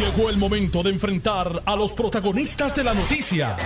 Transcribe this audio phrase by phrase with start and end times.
[0.00, 3.58] Llegó el momento de enfrentar a los protagonistas de la noticia.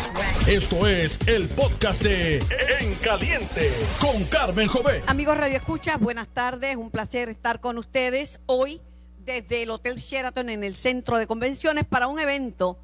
[0.48, 2.38] Esto es el podcast de
[2.80, 5.04] En Caliente con Carmen Jové.
[5.06, 6.74] Amigos Radio Escucha, buenas tardes.
[6.74, 8.80] Un placer estar con ustedes hoy
[9.24, 12.80] desde el Hotel Sheraton en el centro de convenciones para un evento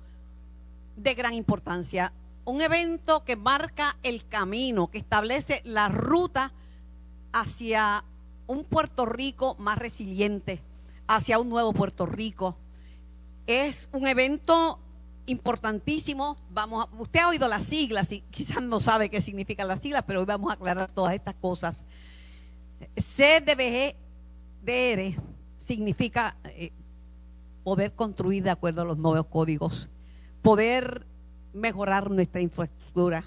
[0.94, 2.12] de gran importancia.
[2.44, 6.52] Un evento que marca el camino, que establece la ruta
[7.32, 8.04] hacia
[8.46, 10.62] un Puerto Rico más resiliente,
[11.08, 12.54] hacia un nuevo Puerto Rico.
[13.50, 14.78] Es un evento
[15.27, 16.36] importantísimo.
[16.50, 20.04] Vamos a- usted ha oído las siglas y quizás no sabe qué significan las siglas,
[20.06, 21.84] pero hoy vamos a aclarar todas estas cosas.
[22.96, 23.96] CDBGDR
[25.56, 26.70] significa eh,
[27.64, 29.88] poder construir de acuerdo a los nuevos códigos,
[30.42, 31.05] poder
[31.52, 33.24] mejorar nuestra infraestructura,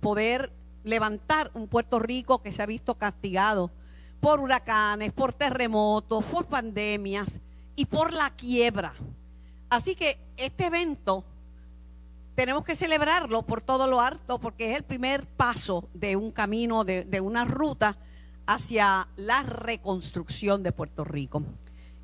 [0.00, 0.52] poder
[0.84, 3.72] levantar un Puerto Rico que se ha visto castigado
[4.20, 7.40] por huracanes, por terremotos, por pandemias
[7.74, 8.94] y por la quiebra.
[9.68, 11.24] Así que este evento
[12.34, 16.84] tenemos que celebrarlo por todo lo harto, porque es el primer paso de un camino,
[16.84, 17.96] de, de una ruta
[18.46, 21.42] hacia la reconstrucción de Puerto Rico.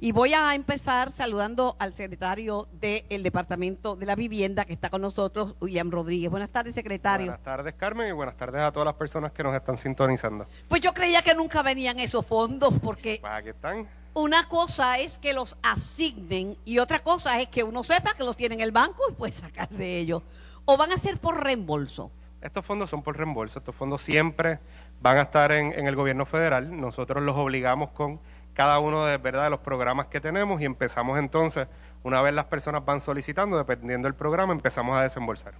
[0.00, 5.00] Y voy a empezar saludando al secretario del Departamento de la Vivienda que está con
[5.00, 6.28] nosotros, William Rodríguez.
[6.28, 7.27] Buenas tardes, secretario.
[7.27, 10.47] Buenas tardes, Carmen, y buenas tardes a todas las personas que nos están sintonizando.
[10.67, 13.87] Pues yo creía que nunca venían esos fondos, porque Pues aquí están.
[14.15, 18.37] Una cosa es que los asignen y otra cosa es que uno sepa que los
[18.37, 20.23] tiene en el banco y puede sacar de ellos.
[20.65, 22.11] O van a ser por reembolso.
[22.41, 24.59] Estos fondos son por reembolso, estos fondos siempre
[25.01, 26.79] van a estar en, en el gobierno federal.
[26.79, 28.21] Nosotros los obligamos con
[28.55, 29.45] cada uno de, ¿verdad?
[29.45, 31.69] de los programas que tenemos y empezamos entonces,
[32.03, 35.55] una vez las personas van solicitando, dependiendo del programa, empezamos a desembolsar.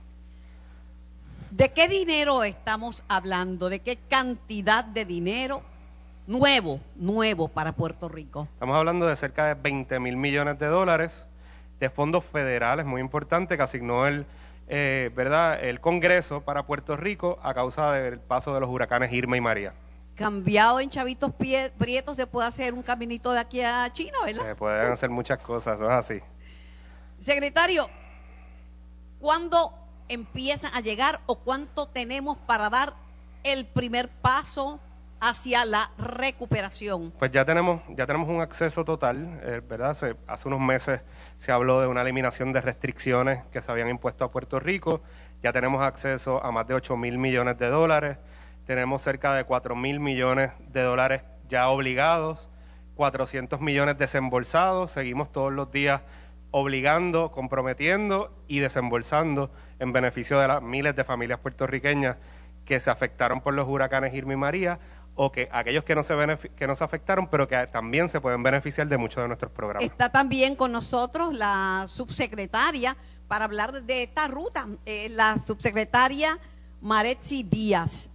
[1.51, 3.69] ¿De qué dinero estamos hablando?
[3.69, 5.63] ¿De qué cantidad de dinero
[6.27, 8.49] nuevo, nuevo para Puerto Rico?
[8.55, 11.27] Estamos hablando de cerca de 20 mil millones de dólares
[11.81, 14.25] de fondos federales, muy importante, que asignó el,
[14.69, 15.63] eh, ¿verdad?
[15.65, 19.73] el Congreso para Puerto Rico a causa del paso de los huracanes Irma y María.
[20.15, 24.45] Cambiado en chavitos pie- prietos se puede hacer un caminito de aquí a China, ¿verdad?
[24.45, 26.21] Se pueden hacer muchas cosas, eso es así.
[27.19, 27.89] Secretario,
[29.19, 29.75] ¿cuándo
[30.09, 32.93] empiezan a llegar o cuánto tenemos para dar
[33.45, 34.79] el primer paso
[35.23, 37.13] hacia la recuperación?
[37.17, 39.97] Pues ya tenemos, ya tenemos un acceso total, eh, ¿verdad?
[40.27, 41.01] Hace unos meses
[41.39, 45.01] se habló de una eliminación de restricciones que se habían impuesto a Puerto Rico.
[45.41, 48.19] Ya tenemos acceso a más de 8 mil millones de dólares.
[48.67, 52.51] Tenemos cerca de 4 mil millones de dólares ya obligados,
[52.97, 54.91] 400 millones desembolsados.
[54.91, 56.01] Seguimos todos los días
[56.51, 62.17] obligando, comprometiendo y desembolsando en beneficio de las miles de familias puertorriqueñas
[62.65, 64.79] que se afectaron por los huracanes Irma y María
[65.25, 66.15] o que aquellos que no se
[66.57, 69.85] que no se afectaron pero que también se pueden beneficiar de muchos de nuestros programas.
[69.85, 72.97] Está también con nosotros la subsecretaria
[73.29, 76.39] para hablar de esta ruta, eh, la subsecretaria
[76.81, 78.11] Maretzi Díaz.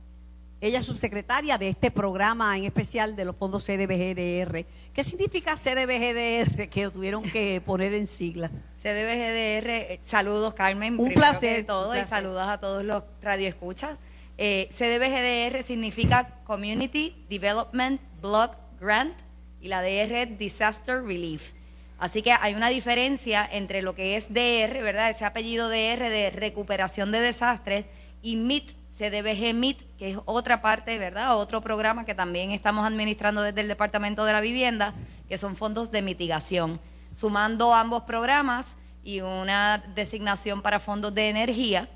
[0.59, 4.65] Ella es subsecretaria de este programa en especial de los fondos CDBGDR.
[4.91, 8.51] ¿Qué significa CDBGDR que tuvieron que poner en siglas?
[8.81, 10.99] CDBGDR, eh, saludos Carmen.
[10.99, 13.97] Un placer, todo, un y saludos a todos los radioescuchas.
[14.37, 19.15] Eh, CDBGDR significa Community Development Block Grant
[19.59, 21.41] y la DR es Disaster Relief.
[21.97, 25.09] Así que hay una diferencia entre lo que es DR, ¿verdad?
[25.09, 27.85] Ese apellido DR de recuperación de desastres
[28.21, 31.37] y MIT, CDBG MIT, que es otra parte, ¿verdad?
[31.37, 34.93] Otro programa que también estamos administrando desde el Departamento de la Vivienda,
[35.27, 36.79] que son fondos de mitigación.
[37.15, 38.67] Sumando ambos programas
[39.03, 41.89] y una designación para fondos de energía,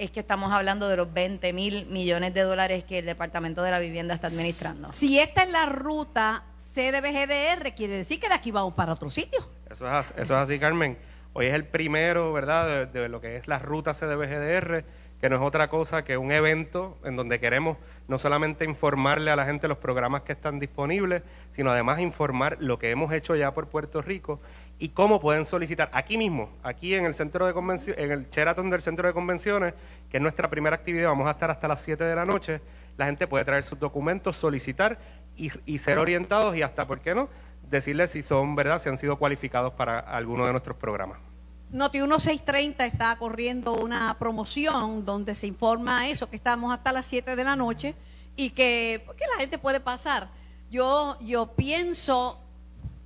[0.00, 3.70] es que estamos hablando de los 20 mil millones de dólares que el Departamento de
[3.70, 4.90] la Vivienda está administrando.
[4.92, 9.40] Si esta es la ruta CDBGDR, quiere decir que de aquí vamos para otro sitio.
[9.70, 10.98] Eso es, as- eso es así, Carmen.
[11.32, 14.84] Hoy es el primero, ¿verdad?, de, de lo que es la ruta CDBGDR,
[15.20, 17.76] que no es otra cosa que un evento en donde queremos
[18.08, 21.22] no solamente informarle a la gente los programas que están disponibles,
[21.52, 24.40] sino además informar lo que hemos hecho ya por Puerto Rico
[24.78, 28.70] y cómo pueden solicitar aquí mismo, aquí en el centro de convencio- en el Sheraton
[28.70, 29.74] del centro de convenciones,
[30.10, 32.62] que es nuestra primera actividad, vamos a estar hasta las 7 de la noche.
[32.96, 34.98] La gente puede traer sus documentos, solicitar
[35.36, 37.28] y, y ser orientados y hasta, ¿por qué no?,
[37.70, 41.18] decirles si son, ¿verdad?, si han sido cualificados para alguno de nuestros programas.
[41.72, 47.36] Noti 1630 está corriendo una promoción donde se informa eso, que estamos hasta las 7
[47.36, 47.94] de la noche
[48.36, 50.30] y que, que la gente puede pasar.
[50.70, 52.38] Yo, yo pienso,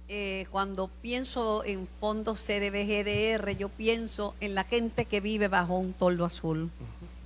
[0.08, 5.92] eh, cuando pienso en fondos CDBGDR, yo pienso en la gente que vive bajo un
[5.92, 6.70] toldo azul.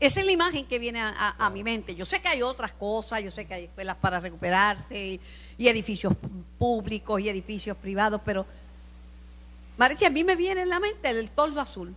[0.00, 1.94] Esa es la imagen que viene a, a- a mi mente.
[1.94, 5.20] Yo sé que hay otras cosas, yo sé que hay escuelas para recuperarse y,
[5.56, 6.14] y edificios
[6.58, 8.44] públicos y edificios privados, pero
[9.78, 11.94] Marichi, a mí me viene en la mente el toldo azul.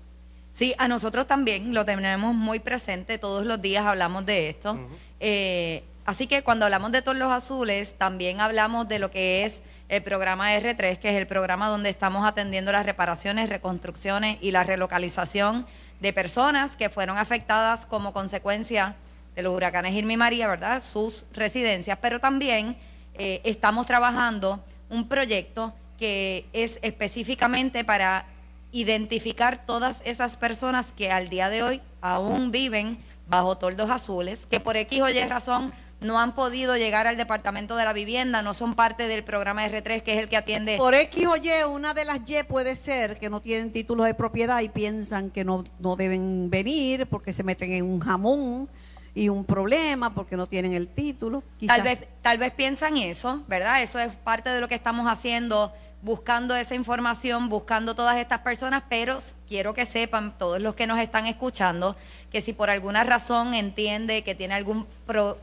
[0.53, 4.77] Sí, a nosotros también lo tenemos muy presente, todos los días hablamos de esto.
[5.19, 10.03] Eh, así que cuando hablamos de los azules, también hablamos de lo que es el
[10.03, 15.65] programa R3, que es el programa donde estamos atendiendo las reparaciones, reconstrucciones y la relocalización
[15.99, 18.95] de personas que fueron afectadas como consecuencia
[19.35, 20.83] de los huracanes Irma y María, ¿verdad?
[20.83, 22.77] Sus residencias, pero también
[23.15, 28.25] eh, estamos trabajando un proyecto que es específicamente para
[28.71, 34.59] identificar todas esas personas que al día de hoy aún viven bajo toldos azules, que
[34.59, 38.55] por X o Y razón no han podido llegar al Departamento de la Vivienda, no
[38.55, 40.77] son parte del programa R3, que es el que atiende.
[40.77, 44.15] Por X o Y, una de las Y puede ser que no tienen títulos de
[44.15, 48.67] propiedad y piensan que no, no deben venir porque se meten en un jamón
[49.13, 51.43] y un problema porque no tienen el título.
[51.67, 53.83] Tal vez, tal vez piensan eso, ¿verdad?
[53.83, 55.71] Eso es parte de lo que estamos haciendo
[56.01, 60.99] buscando esa información, buscando todas estas personas, pero quiero que sepan todos los que nos
[60.99, 61.95] están escuchando
[62.31, 64.87] que si por alguna razón entiende que tiene algún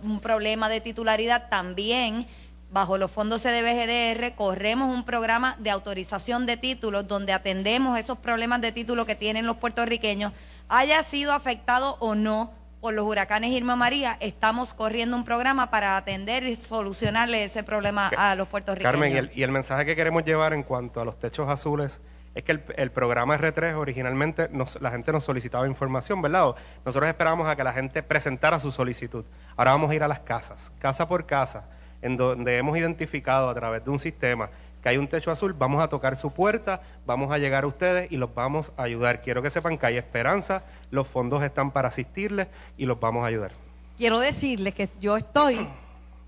[0.02, 2.26] un problema de titularidad, también
[2.70, 8.60] bajo los fondos CDBGDR corremos un programa de autorización de títulos donde atendemos esos problemas
[8.60, 10.32] de título que tienen los puertorriqueños,
[10.68, 15.96] haya sido afectado o no por los huracanes Irma María, estamos corriendo un programa para
[15.96, 18.92] atender y solucionarle ese problema a los puertorriqueños.
[18.92, 22.00] Carmen, y el, mensaje que queremos llevar en cuanto a los techos azules
[22.34, 24.48] es que el, programa R3 originalmente
[24.80, 26.54] la gente nos solicitaba información, ¿verdad?
[26.84, 29.24] Nosotros esperábamos a que la gente presentara su solicitud.
[29.56, 31.64] Ahora vamos a ir a las casas, casa por casa,
[32.00, 34.50] en donde hemos identificado a través de un sistema
[34.82, 38.10] que hay un techo azul, vamos a tocar su puerta, vamos a llegar a ustedes
[38.12, 39.22] y los vamos a ayudar.
[39.22, 43.26] Quiero que sepan que hay esperanza, los fondos están para asistirles y los vamos a
[43.26, 43.52] ayudar.
[43.96, 45.68] Quiero decirles que yo estoy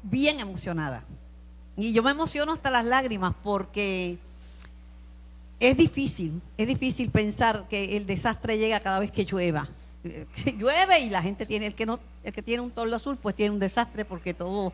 [0.03, 1.05] bien emocionada.
[1.77, 4.19] Y yo me emociono hasta las lágrimas porque
[5.61, 9.69] es difícil, es difícil pensar que el desastre llega cada vez que llueva.
[10.59, 13.37] llueve y la gente tiene, el que no, el que tiene un toldo azul, pues
[13.37, 14.73] tiene un desastre porque todo,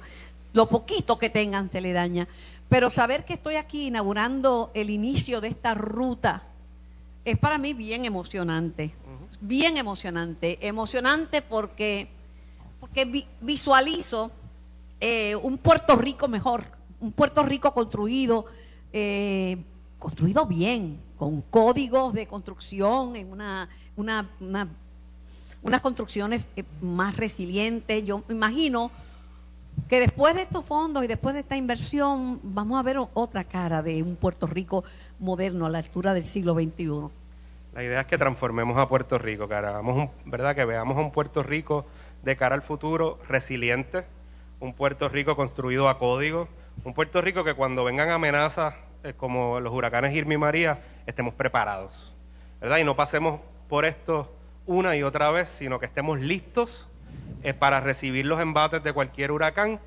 [0.52, 2.26] lo poquito que tengan se le daña.
[2.68, 6.42] Pero saber que estoy aquí inaugurando el inicio de esta ruta
[7.24, 8.94] es para mí bien emocionante.
[9.40, 10.58] Bien emocionante.
[10.66, 12.08] Emocionante porque,
[12.80, 14.30] porque visualizo
[15.00, 16.64] eh, un Puerto Rico mejor,
[17.00, 18.46] un Puerto Rico construido,
[18.92, 19.58] eh,
[19.98, 24.28] construido bien, con códigos de construcción, en una, una,
[25.62, 28.04] unas construcciones eh, más resilientes.
[28.04, 28.90] Yo me imagino
[29.88, 33.82] que después de estos fondos y después de esta inversión vamos a ver otra cara
[33.82, 34.84] de un Puerto Rico
[35.19, 37.08] moderno a la altura del siglo XXI.
[37.73, 40.55] La idea es que transformemos a Puerto Rico, que un, ¿verdad?
[40.56, 41.84] Que veamos a un Puerto Rico
[42.23, 44.05] de cara al futuro resiliente,
[44.61, 46.49] un Puerto Rico construido a código,
[46.84, 48.75] un Puerto Rico que cuando vengan amenazas
[49.05, 52.14] eh, como los huracanes Irma y María estemos preparados,
[52.61, 52.79] ¿verdad?
[52.79, 54.32] Y no pasemos por esto
[54.64, 56.88] una y otra vez, sino que estemos listos
[57.54, 59.81] para recibir los embates de cualquier huracán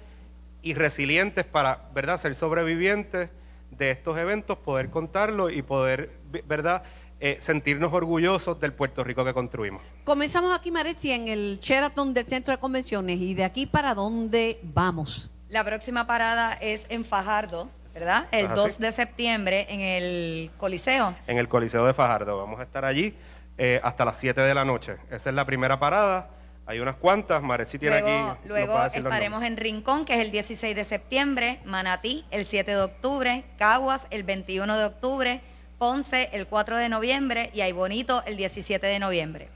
[0.61, 3.29] y resilientes para, ¿verdad?, ser sobrevivientes
[3.71, 6.11] de estos eventos, poder contarlo y poder,
[6.45, 6.83] ¿verdad?,
[7.21, 9.81] eh, sentirnos orgullosos del Puerto Rico que construimos.
[10.05, 13.19] Comenzamos aquí, Maretti, en el Sheraton del Centro de Convenciones.
[13.19, 15.29] ¿Y de aquí para dónde vamos?
[15.49, 18.27] La próxima parada es en Fajardo, ¿verdad?
[18.31, 21.13] El 2 de septiembre en el Coliseo.
[21.27, 22.37] En el Coliseo de Fajardo.
[22.37, 23.13] Vamos a estar allí
[23.57, 24.95] eh, hasta las 7 de la noche.
[25.11, 26.29] Esa es la primera parada.
[26.69, 28.47] Hay unas cuantas, Mareci tiene luego, aquí.
[28.47, 33.43] Luego estaremos en Rincón, que es el 16 de septiembre, Manatí el 7 de octubre,
[33.57, 35.41] Caguas el 21 de octubre,
[35.79, 39.49] Ponce el 4 de noviembre y Bonito el 17 de noviembre.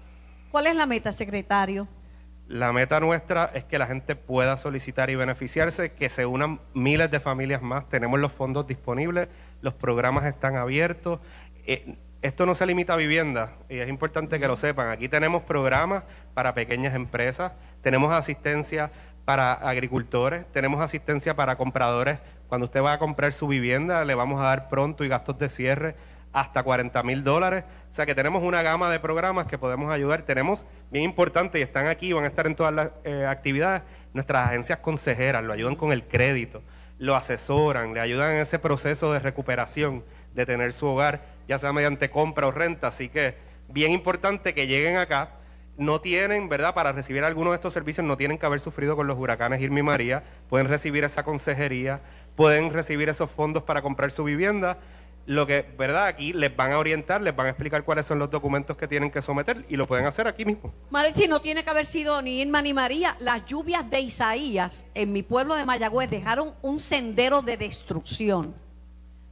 [0.49, 1.87] ¿Cuál es la meta, secretario?
[2.47, 7.11] La meta nuestra es que la gente pueda solicitar y beneficiarse, que se unan miles
[7.11, 7.87] de familias más.
[7.89, 9.27] Tenemos los fondos disponibles,
[9.61, 11.19] los programas están abiertos.
[11.67, 14.89] Eh, esto no se limita a vivienda y es importante que lo sepan.
[14.89, 16.03] Aquí tenemos programas
[16.33, 17.51] para pequeñas empresas,
[17.81, 18.89] tenemos asistencia
[19.25, 22.19] para agricultores, tenemos asistencia para compradores.
[22.47, 25.49] Cuando usted va a comprar su vivienda, le vamos a dar pronto y gastos de
[25.49, 25.95] cierre
[26.31, 27.65] hasta 40 mil dólares.
[27.91, 30.21] O sea que tenemos una gama de programas que podemos ayudar.
[30.21, 33.81] Tenemos, bien importante, y están aquí, van a estar en todas las eh, actividades,
[34.13, 36.63] nuestras agencias consejeras, lo ayudan con el crédito,
[36.99, 41.73] lo asesoran, le ayudan en ese proceso de recuperación de tener su hogar ya sea
[41.73, 42.87] mediante compra o renta.
[42.87, 43.35] Así que
[43.67, 45.31] bien importante que lleguen acá.
[45.75, 46.75] No tienen, ¿verdad?
[46.75, 49.79] Para recibir alguno de estos servicios no tienen que haber sufrido con los huracanes Irma
[49.79, 50.23] y María.
[50.47, 52.01] Pueden recibir esa consejería,
[52.35, 54.77] pueden recibir esos fondos para comprar su vivienda.
[55.25, 56.07] Lo que, ¿verdad?
[56.07, 59.09] Aquí les van a orientar, les van a explicar cuáles son los documentos que tienen
[59.09, 60.73] que someter y lo pueden hacer aquí mismo.
[61.15, 63.15] si no tiene que haber sido ni Irma ni María.
[63.19, 68.53] Las lluvias de Isaías en mi pueblo de Mayagüez dejaron un sendero de destrucción.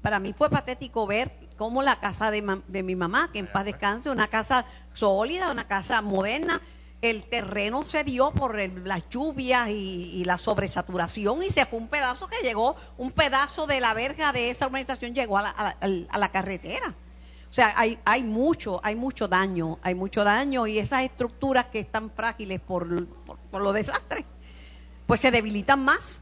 [0.02, 2.42] Para mí fue patético ver como la casa de,
[2.82, 4.66] mi mamá, que en paz descanse, una casa
[4.96, 6.60] sólida, una casa moderna.
[7.04, 12.28] El terreno se dio por las lluvias y, la sobresaturación y se fue un pedazo
[12.28, 15.78] que llegó, un pedazo de la verja de esa urbanización llegó a la,
[16.10, 16.96] a carretera.
[17.48, 21.82] O sea, hay, hay mucho, hay mucho daño, hay mucho daño y esas estructuras que
[21.82, 24.26] están frágiles por los desastres,
[25.06, 26.21] pues se debilitan más.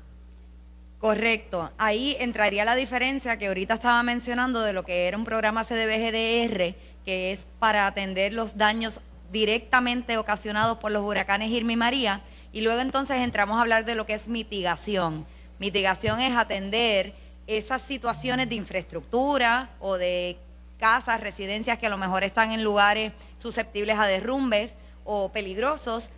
[1.00, 1.72] Correcto.
[1.78, 6.76] Ahí entraría la diferencia que ahorita estaba mencionando de lo que era un programa CDBGDR,
[7.06, 9.00] que es para atender los daños
[9.32, 12.22] directamente ocasionados por los huracanes Irma y María.
[12.52, 15.26] Y luego entonces entramos a hablar de lo que es mitigación.
[15.58, 17.14] Mitigación es atender
[17.48, 20.38] esas situaciones de infraestructura o de
[20.80, 24.74] casas, residencias que a lo mejor están en lugares susceptibles a derrumbes
[25.06, 26.10] o peligrosos,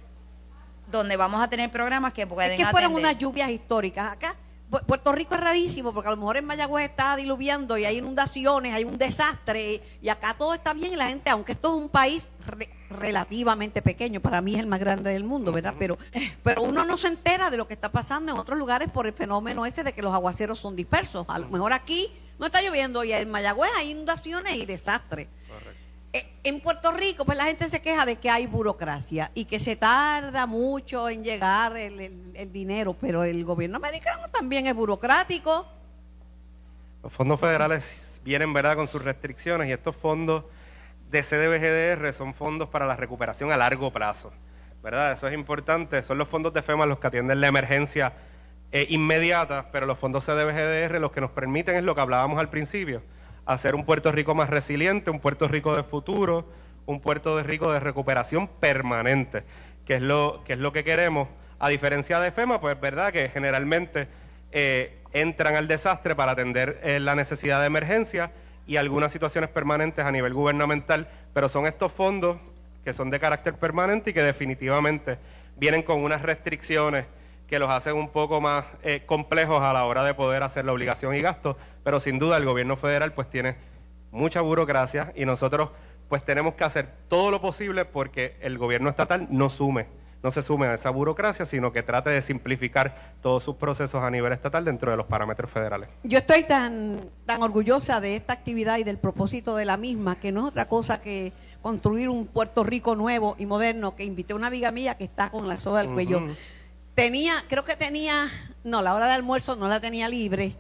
[0.92, 3.12] donde vamos a tener programas que pueden Es que fueron atender.
[3.12, 4.12] unas lluvias históricas.
[4.12, 4.36] Acá,
[4.72, 8.74] Puerto Rico es rarísimo porque a lo mejor en Mayagüez está diluviando y hay inundaciones,
[8.74, 11.90] hay un desastre y acá todo está bien y la gente, aunque esto es un
[11.90, 15.74] país re- relativamente pequeño, para mí es el más grande del mundo, ¿verdad?
[15.78, 15.98] Pero,
[16.44, 19.14] pero uno no se entera de lo que está pasando en otros lugares por el
[19.14, 21.26] fenómeno ese de que los aguaceros son dispersos.
[21.28, 25.28] A lo mejor aquí no está lloviendo y en Mayagüez hay inundaciones y desastres.
[26.14, 29.60] Eh, En Puerto Rico, pues la gente se queja de que hay burocracia y que
[29.60, 35.68] se tarda mucho en llegar el, dinero, pero el gobierno americano también es burocrático.
[37.04, 40.44] Los fondos federales vienen, ¿verdad?, con sus restricciones y estos fondos
[41.10, 44.32] de CDBGDR son fondos para la recuperación a largo plazo,
[44.82, 45.12] ¿verdad?
[45.12, 46.04] Eso es importante.
[46.04, 48.14] Son los fondos de FEMA los que atienden la emergencia
[48.72, 52.50] eh, inmediata, pero los fondos CDBGDR los que nos permiten es lo que hablábamos al
[52.50, 53.04] principio,
[53.46, 56.46] hacer un Puerto Rico más resiliente, un Puerto Rico de futuro,
[56.86, 59.44] un Puerto Rico de recuperación permanente,
[59.86, 61.28] que es lo que, es lo que queremos.
[61.60, 64.08] A diferencia de FEMA, pues verdad que generalmente
[64.52, 68.32] eh, entran al desastre para atender eh, la necesidad de emergencia
[68.68, 72.38] y algunas situaciones permanentes a nivel gubernamental, pero son estos fondos
[72.84, 75.18] que son de carácter permanente y que definitivamente
[75.58, 77.06] vienen con unas restricciones
[77.52, 80.72] que los hacen un poco más eh, complejos a la hora de poder hacer la
[80.72, 83.58] obligación y gasto, pero sin duda el gobierno federal pues tiene
[84.10, 85.72] mucha burocracia y nosotros
[86.08, 89.88] pues tenemos que hacer todo lo posible porque el gobierno estatal no sume,
[90.24, 94.10] no se sume a esa burocracia, sino que trate de simplificar todos sus procesos a
[94.10, 95.90] nivel estatal dentro de los parámetros federales.
[96.04, 100.32] Yo estoy tan, tan orgullosa de esta actividad y del propósito de la misma, que
[100.32, 104.38] no es otra cosa que construir un Puerto Rico nuevo y moderno, que invité a
[104.38, 106.22] una amiga mía que está con la soga al cuello.
[106.96, 108.30] Tenía, creo que tenía,
[108.64, 110.56] no, la hora de almuerzo no la tenía libre,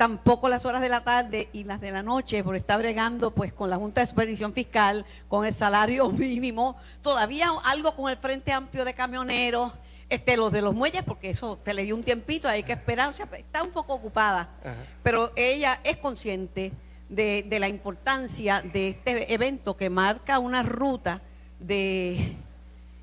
[0.00, 3.52] tampoco las horas de la tarde y las de la noche, por estar bregando pues
[3.52, 8.50] con la Junta de Supervisión Fiscal, con el salario mínimo, todavía algo con el Frente
[8.50, 9.72] Amplio de Camioneros,
[10.08, 13.10] este, los de los muelles, porque eso te le dio un tiempito, hay que esperar,
[13.10, 14.74] o sea, está un poco ocupada, Ajá.
[15.02, 16.72] pero ella es consciente
[17.10, 21.20] de, de la importancia de este evento que marca una ruta
[21.58, 22.36] de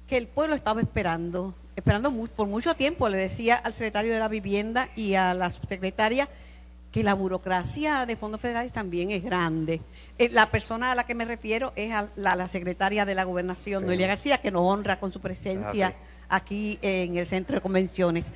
[0.07, 3.07] que el pueblo estaba esperando, esperando mu- por mucho tiempo.
[3.07, 6.27] Le decía al secretario de la Vivienda y a la subsecretaria
[6.91, 9.81] que la burocracia de fondos federales también es grande.
[10.17, 13.23] Eh, la persona a la que me refiero es a la, la secretaria de la
[13.25, 13.85] Gobernación, Sí.
[13.85, 15.93] Noelia García, que nos honra con su presencia
[16.29, 18.33] Ah, aquí en el centro de convenciones.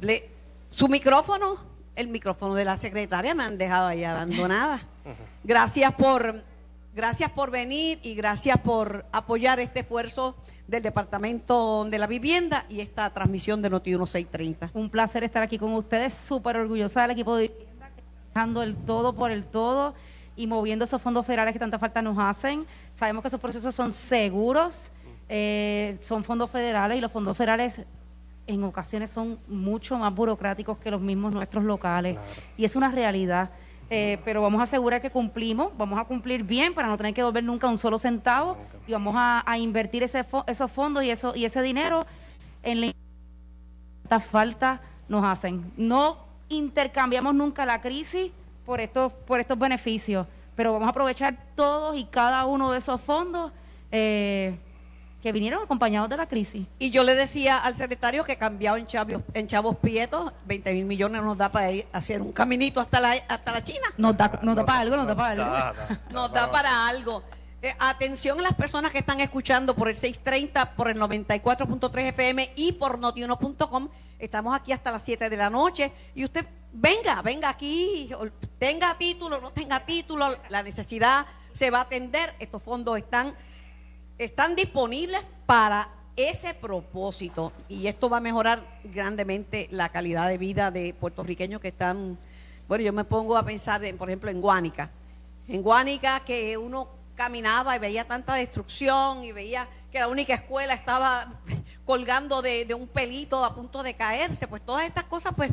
[0.00, 0.28] Le-
[0.68, 1.56] su micrófono,
[1.94, 4.80] el micrófono de la secretaria me han dejado ahí abandonada.
[5.44, 6.42] Gracias por,
[6.98, 10.34] gracias por venir y gracias por apoyar este esfuerzo
[10.66, 14.72] del Departamento de la Vivienda y esta transmisión de Noti 1630.
[14.74, 18.64] Un placer estar aquí con ustedes, súper orgullosa del equipo de vivienda, que está dejando
[18.64, 19.94] el todo por el todo
[20.34, 22.66] y moviendo esos fondos federales que tanta falta nos hacen.
[22.96, 24.90] Sabemos que esos procesos son seguros,
[25.28, 27.80] eh, son fondos federales y los fondos federales
[28.48, 32.18] en ocasiones son mucho más burocráticos que los mismos nuestros locales
[32.56, 33.50] y es una realidad.
[33.90, 37.22] Eh, pero vamos a asegurar que cumplimos, vamos a cumplir bien para no tener que
[37.22, 41.10] devolver nunca un solo centavo y vamos a, a invertir ese fo- esos fondos y,
[41.10, 42.04] eso, y ese dinero
[42.62, 42.92] en la
[44.02, 45.72] tanta falta nos hacen.
[45.78, 46.18] No
[46.50, 48.30] intercambiamos nunca la crisis
[48.66, 53.00] por estos, por estos beneficios, pero vamos a aprovechar todos y cada uno de esos
[53.00, 53.52] fondos
[53.90, 54.58] eh,
[55.28, 56.66] que vinieron acompañados de la crisis.
[56.78, 60.86] Y yo le decía al secretario que cambiado en Chavos, en Chavos Prietos, 20 mil
[60.86, 63.92] millones nos da para ir a hacer un caminito hasta la, hasta la China.
[63.98, 65.98] Nos da, nos da para algo, nos da para algo.
[66.10, 67.22] Nos da para algo.
[67.60, 72.52] Eh, atención a las personas que están escuchando por el 630, por el 94.3 FM
[72.56, 73.88] y por notiuno.com.
[74.18, 78.10] Estamos aquí hasta las 7 de la noche y usted venga, venga aquí,
[78.58, 82.34] tenga título, no tenga título, la necesidad se va a atender.
[82.38, 83.34] Estos fondos están,
[84.18, 90.72] están disponibles para ese propósito y esto va a mejorar grandemente la calidad de vida
[90.72, 92.18] de puertorriqueños que están,
[92.66, 94.90] bueno, yo me pongo a pensar, en, por ejemplo, en Guánica
[95.46, 100.74] En Guánica que uno caminaba y veía tanta destrucción y veía que la única escuela
[100.74, 101.34] estaba
[101.86, 105.50] colgando de, un pelito a punto de caerse, pues todas estas cosas pues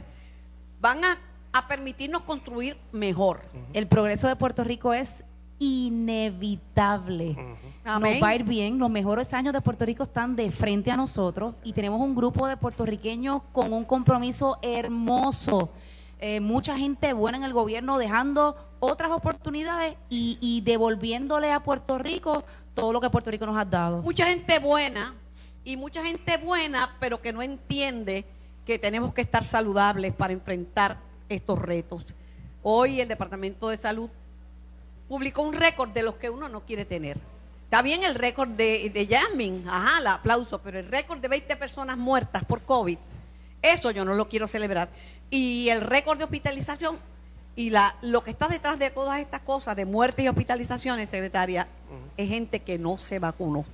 [0.81, 3.43] van a permitirnos construir mejor.
[3.73, 5.23] El progreso de Puerto Rico es
[5.59, 7.35] inevitable.
[7.85, 10.97] Nos va a ir bien, los mejores años de Puerto Rico están de frente a
[10.97, 15.69] nosotros y tenemos un grupo de puertorriqueños con un compromiso hermoso.
[16.19, 21.97] Eh, mucha gente buena en el gobierno dejando otras oportunidades y, y devolviéndole a Puerto
[21.97, 22.43] Rico
[22.73, 24.01] todo lo que Puerto Rico nos ha dado.
[24.01, 25.13] Mucha gente buena
[25.63, 28.25] y mucha gente buena, pero que no entiende
[28.65, 30.97] que tenemos que estar saludables para enfrentar
[31.29, 32.05] estos retos.
[32.63, 34.09] Hoy el Departamento de Salud
[35.07, 37.17] publicó un récord de los que uno no quiere tener.
[37.65, 41.55] Está bien el récord de, de Jasmine, ajá, el aplauso, pero el récord de 20
[41.57, 42.97] personas muertas por COVID,
[43.61, 44.89] eso yo no lo quiero celebrar.
[45.29, 46.99] Y el récord de hospitalización
[47.55, 51.67] y la, lo que está detrás de todas estas cosas, de muertes y hospitalizaciones, secretaria,
[52.17, 53.65] es gente que no se vacunó.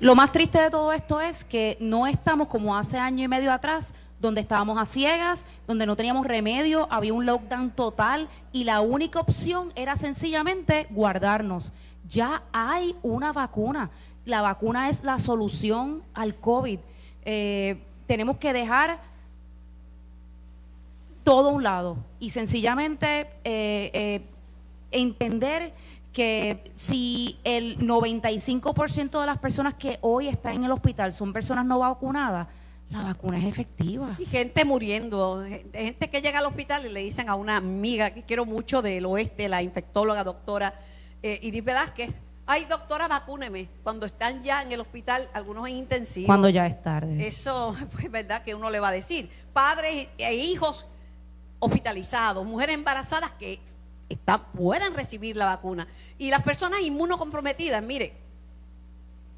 [0.00, 3.52] Lo más triste de todo esto es que no estamos como hace año y medio
[3.52, 8.80] atrás, donde estábamos a ciegas, donde no teníamos remedio, había un lockdown total y la
[8.80, 11.70] única opción era sencillamente guardarnos.
[12.08, 13.90] Ya hay una vacuna.
[14.24, 16.78] La vacuna es la solución al COVID.
[17.24, 18.98] Eh, tenemos que dejar
[21.22, 24.22] todo a un lado y sencillamente eh, eh,
[24.90, 25.72] entender
[26.12, 31.66] que si el 95% de las personas que hoy están en el hospital son personas
[31.66, 32.46] no vacunadas,
[32.94, 34.14] la vacuna es efectiva.
[34.20, 38.22] Y gente muriendo, gente que llega al hospital y le dicen a una amiga que
[38.22, 40.74] quiero mucho del oeste, la infectóloga doctora
[41.20, 42.14] eh, Iris Velázquez,
[42.46, 46.26] ay doctora, vacúneme, cuando están ya en el hospital, algunos en intensivo.
[46.26, 47.26] Cuando ya es tarde.
[47.26, 49.28] Eso, pues, verdad que uno le va a decir.
[49.52, 50.86] Padres e hijos
[51.58, 53.58] hospitalizados, mujeres embarazadas que
[54.08, 55.88] están, puedan recibir la vacuna.
[56.16, 58.12] Y las personas inmunocomprometidas, mire,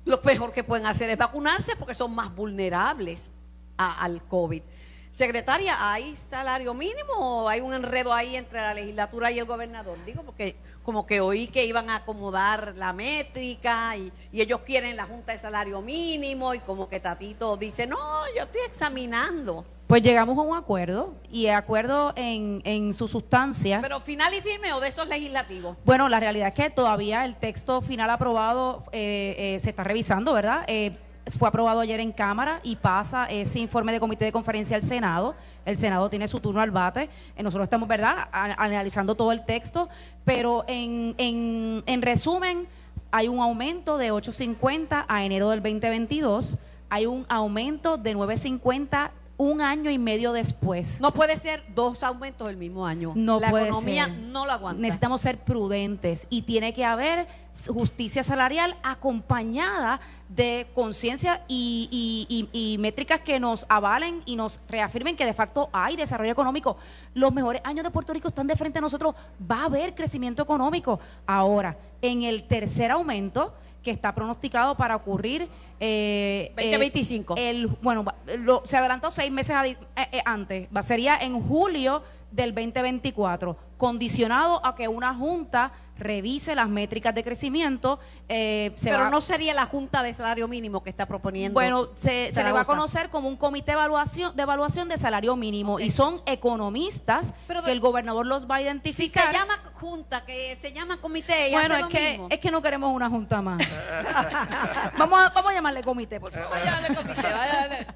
[0.04, 3.30] lo mejor que pueden hacer es vacunarse porque son más vulnerables
[3.78, 4.62] a- al COVID.
[5.10, 9.96] Secretaria, ¿hay salario mínimo o hay un enredo ahí entre la legislatura y el gobernador?
[10.04, 14.94] Digo, porque como que oí que iban a acomodar la métrica y, y ellos quieren
[14.94, 17.96] la Junta de Salario Mínimo y como que Tatito dice, no,
[18.36, 19.64] yo estoy examinando.
[19.86, 23.78] Pues llegamos a un acuerdo y acuerdo en, en su sustancia.
[23.80, 25.76] Pero final y firme o de estos legislativos.
[25.84, 30.32] Bueno, la realidad es que todavía el texto final aprobado eh, eh, se está revisando,
[30.34, 30.64] ¿verdad?
[30.66, 30.98] Eh,
[31.38, 35.34] fue aprobado ayer en Cámara y pasa ese informe de comité de conferencia al Senado.
[35.64, 37.10] El Senado tiene su turno al bate.
[37.36, 39.88] Eh, nosotros estamos, ¿verdad?, analizando todo el texto,
[40.24, 42.66] pero en, en, en resumen,
[43.10, 46.58] hay un aumento de 8.50 a enero del 2022,
[46.88, 51.00] hay un aumento de 9.50 un año y medio después.
[51.00, 53.12] No puede ser dos aumentos el mismo año.
[53.14, 54.18] No la puede economía ser.
[54.18, 54.80] no lo aguanta.
[54.80, 57.26] Necesitamos ser prudentes y tiene que haber
[57.66, 61.88] justicia salarial acompañada de conciencia y,
[62.28, 66.32] y- y- y métricas que nos avalen y nos reafirmen que de facto hay desarrollo
[66.32, 66.76] económico.
[67.14, 69.14] Los mejores años de Puerto Rico están de frente a nosotros.
[69.50, 70.98] Va a haber crecimiento económico.
[71.26, 77.34] Ahora, en el tercer aumento que está pronosticado para ocurrir eh, 2025.
[77.36, 78.04] eh, el, bueno,
[78.38, 80.66] lo- se adelantó seis meses adi- eh, eh, antes.
[80.76, 82.02] Va, sería en julio
[82.36, 87.98] del 2024, condicionado a que una junta revise las métricas de crecimiento.
[88.28, 91.54] eh, se Pero va- no sería la Junta de Salario Mínimo que está proponiendo.
[91.54, 94.98] bueno, se, se le va a conocer como un comité de evaluación de, evaluación de
[94.98, 98.68] salario mínimo y son economistas Pero de- que el gobernador los va a si se
[98.68, 99.32] identificar.
[99.32, 102.26] llama Junta, que se llama Comité y bueno, hace es lo que, mismo.
[102.30, 103.58] es que no queremos una junta más.
[104.98, 106.50] vamos, a, vamos a llamarle comité, por favor.
[106.50, 107.86] Vaya a darle comité, vaya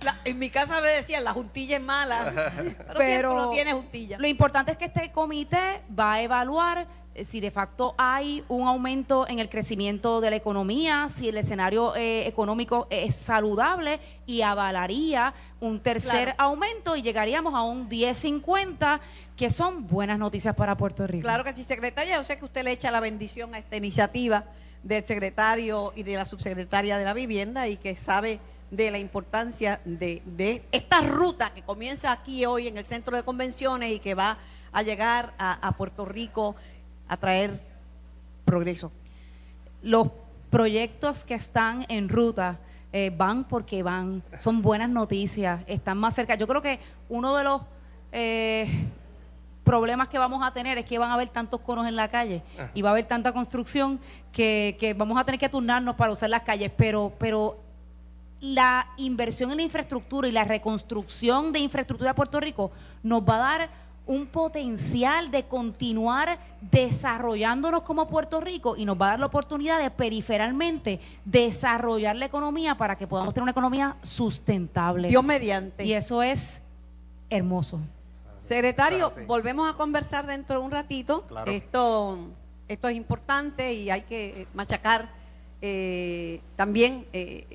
[0.00, 2.52] La- en mi casa me decían, la juntilla es mala.
[2.56, 4.18] Pero, Pero siempre no tiene juntilla.
[4.18, 8.66] Lo importante es que este comité va a evaluar eh, si de facto hay un
[8.66, 14.42] aumento en el crecimiento de la economía, si el escenario eh, económico es saludable y
[14.42, 16.34] avalaría un tercer Claro.
[16.38, 19.00] aumento y llegaríamos a un 10.50,
[19.36, 21.22] que son buenas noticias para Puerto Rico.
[21.22, 22.16] Claro que sí, secretaria.
[22.16, 24.44] Yo sé que usted le echa la bendición a esta iniciativa
[24.82, 28.38] del secretario y de la subsecretaria de la vivienda y que sabe
[28.70, 33.22] de la importancia de, de esta ruta que comienza aquí hoy en el centro de
[33.22, 34.38] convenciones y que va
[34.72, 36.54] a llegar a, a Puerto Rico
[37.08, 37.60] a traer
[38.44, 38.92] progreso.
[39.82, 40.08] los
[40.50, 42.58] proyectos que están en ruta
[42.92, 46.34] eh, van porque van, son buenas noticias, están más cerca.
[46.36, 47.62] Yo creo que uno de los
[48.12, 48.86] eh,
[49.62, 52.42] problemas que vamos a tener es que van a haber tantos conos en la calle
[52.72, 54.00] y va a haber tanta construcción
[54.32, 57.58] que, que vamos a tener que turnarnos para usar las calles, pero, pero
[58.40, 62.70] la inversión en la infraestructura y la reconstrucción de infraestructura de Puerto Rico
[63.02, 69.06] nos va a dar un potencial de continuar desarrollándonos como Puerto Rico y nos va
[69.06, 73.96] a dar la oportunidad de periferalmente desarrollar la economía para que podamos tener una economía
[74.02, 75.08] sustentable.
[75.08, 75.84] Dios mediante.
[75.84, 76.62] Y eso es
[77.28, 77.80] hermoso.
[78.46, 79.26] Secretario, Claro, sí.
[79.26, 81.26] volvemos a conversar dentro de un ratito.
[81.26, 81.50] Claro.
[81.52, 82.18] Esto,
[82.66, 85.17] esto es importante y hay que machacar
[85.60, 87.46] eh, también, eh,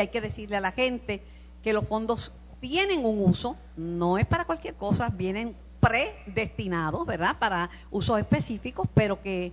[0.00, 1.22] hay que decirle a la gente
[1.62, 7.36] que los fondos tienen un uso, no es para cualquier cosa, vienen predestinados, ¿verdad?
[7.38, 9.52] Para usos específicos, pero que,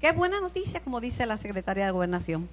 [0.00, 2.48] que es buena noticia, como dice la secretaria de Gobernación.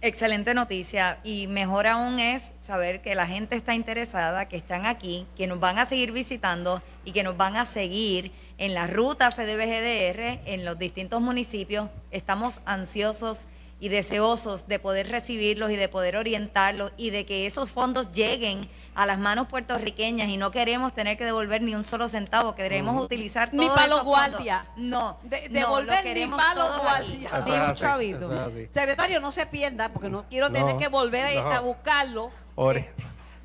[0.00, 5.26] Excelente noticia y mejor aún es saber que la gente está interesada, que están aquí,
[5.36, 9.30] que nos van a seguir visitando y que nos van a seguir en la ruta
[9.30, 11.88] CDBGDR en los distintos municipios.
[12.10, 13.46] Estamos ansiosos
[13.84, 18.70] y deseosos de poder recibirlos y de poder orientarlos y de que esos fondos lleguen
[18.94, 23.04] a las manos puertorriqueñas y no queremos tener que devolver ni un solo centavo, queremos
[23.04, 24.30] utilizar Ni todos pa' los esos fondos.
[24.30, 24.64] guardias.
[24.76, 27.44] No, De- no, devolver los ni queremos pa' los guardias.
[27.44, 28.50] Ni un chavito.
[28.72, 31.50] Secretario, no se pierda, porque no quiero tener No, que volver a, no.
[31.52, 32.30] a buscarlo.
[32.54, 32.90] Ore-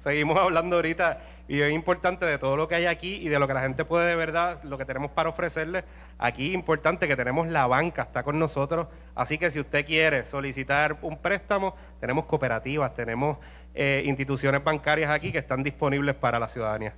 [0.02, 3.48] Seguimos hablando ahorita y es importante de todo lo que hay aquí y de lo
[3.48, 5.84] que la gente puede de verdad, lo que tenemos para ofrecerle.
[6.20, 8.88] Aquí es importante que tenemos la banca, está con nosotros.
[9.16, 13.40] Así que si usted quiere solicitar un préstamo, tenemos cooperativas, tenemos
[13.74, 16.94] eh, instituciones bancarias aquí que están disponibles para la ciudadanía.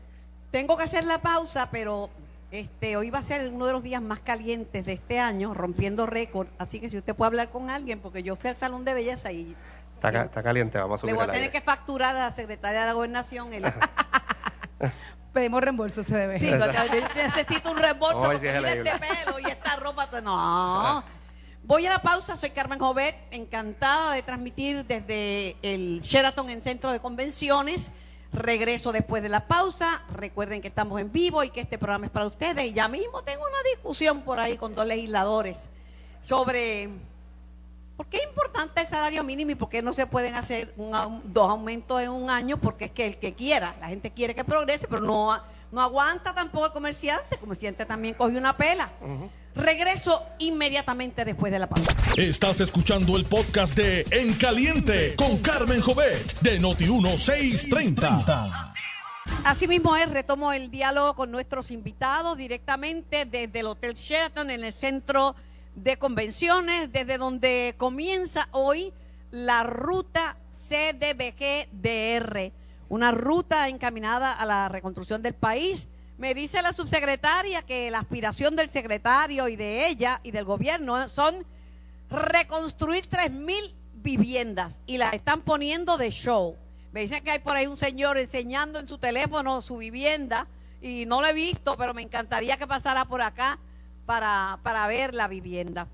[0.51, 2.09] Tengo que hacer la pausa, pero
[2.51, 6.05] este hoy va a ser uno de los días más calientes de este año, rompiendo
[6.05, 6.49] récord.
[6.57, 9.31] Así que si usted puede hablar con alguien, porque yo fui al salón de belleza
[9.31, 9.55] y
[10.01, 11.51] Está, ca- está caliente, vamos a le subir voy a tener aire.
[11.51, 13.53] que facturar a la secretaria de la gobernación.
[13.53, 13.63] el-
[15.31, 16.39] Pedimos reembolso, se debe.
[16.39, 18.91] Sí, yo- yo necesito un reembolso Hoy sí porque es mira elegible.
[18.91, 20.09] este pelo y esta ropa.
[20.23, 21.03] No.
[21.63, 26.91] Voy a la pausa, soy Carmen Jovet, encantada de transmitir desde el Sheraton en Centro
[26.91, 27.91] de Convenciones.
[28.33, 30.03] Regreso después de la pausa.
[30.15, 32.65] Recuerden que estamos en vivo y que este programa es para ustedes.
[32.65, 35.69] Y ya mismo tengo una discusión por ahí con dos legisladores
[36.21, 36.89] sobre
[38.01, 41.21] por qué es importante el salario mínimo y por qué no se pueden hacer un
[41.25, 44.43] dos aumentos en un año, porque es que el que quiera, la gente quiere que
[44.43, 45.39] progrese, pero no,
[45.71, 47.35] no aguanta tampoco el comerciante.
[47.35, 48.89] El comerciante también cogió una pela.
[49.53, 51.95] Regreso inmediatamente después de la pausa.
[52.17, 58.73] Estás escuchando el podcast de En Caliente con Carmen Jovet de Noti1630.
[59.43, 64.73] Asimismo es, retomo el diálogo con nuestros invitados directamente desde el Hotel Sheraton en el
[64.73, 65.50] centro de
[65.99, 68.93] convenciones, desde donde comienza hoy
[69.31, 72.51] la ruta CDBG-DR,
[72.89, 75.87] una ruta encaminada a la reconstrucción del país.
[76.17, 81.07] Me dice la subsecretaria que la aspiración del secretario y de ella y del gobierno
[81.07, 81.45] son
[82.09, 86.55] reconstruir 3.000 viviendas y las están poniendo de show.
[86.91, 90.47] Me dicen que hay por ahí un señor enseñando en su teléfono su vivienda
[90.81, 93.57] y no lo he visto, pero me encantaría que pasara por acá
[94.05, 95.87] para, para ver la vivienda.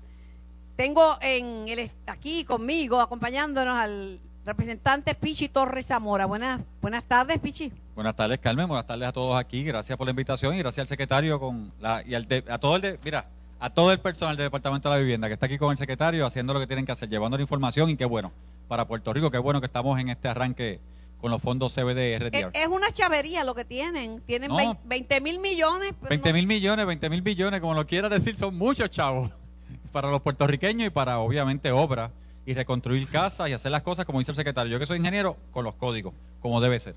[0.76, 6.26] Tengo en el, aquí conmigo, acompañándonos al representante Pichi Torres Zamora.
[6.26, 7.72] Buenas, buenas tardes, Pichi.
[7.94, 8.68] Buenas tardes, Carmen.
[8.68, 9.64] Buenas tardes a todos aquí.
[9.64, 12.76] Gracias por la invitación y gracias al secretario con la, y al de- a todo
[12.76, 13.26] el de, mira,
[13.60, 16.24] a todo el personal del Departamento de la Vivienda que está aquí con el secretario
[16.24, 18.30] haciendo lo que tienen que hacer, llevando la información y qué bueno
[18.68, 20.78] para Puerto Rico, qué bueno que estamos en este arranque
[21.20, 24.20] con los fondos CBD Es, es una chavería lo que tienen.
[24.22, 24.78] Tienen No.
[24.84, 25.92] 20 mil millones.
[26.00, 29.30] pero 20 no- mil millones, 20 mil billones, como lo quiera decir, son muchos chavos
[29.92, 32.10] para los puertorriqueños y para obviamente obras
[32.46, 34.72] y reconstruir casas y hacer las cosas como dice el secretario.
[34.72, 36.94] Yo que soy ingeniero, con los códigos, como debe ser.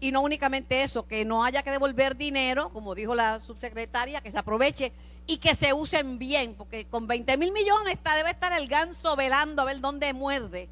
[0.00, 4.30] Y no únicamente eso, que no haya que devolver dinero, como dijo la subsecretaria, que
[4.30, 4.92] se aproveche
[5.26, 9.14] y que se usen bien, porque con 20 mil millones está, debe estar el ganso
[9.16, 10.68] velando a ver dónde muerde.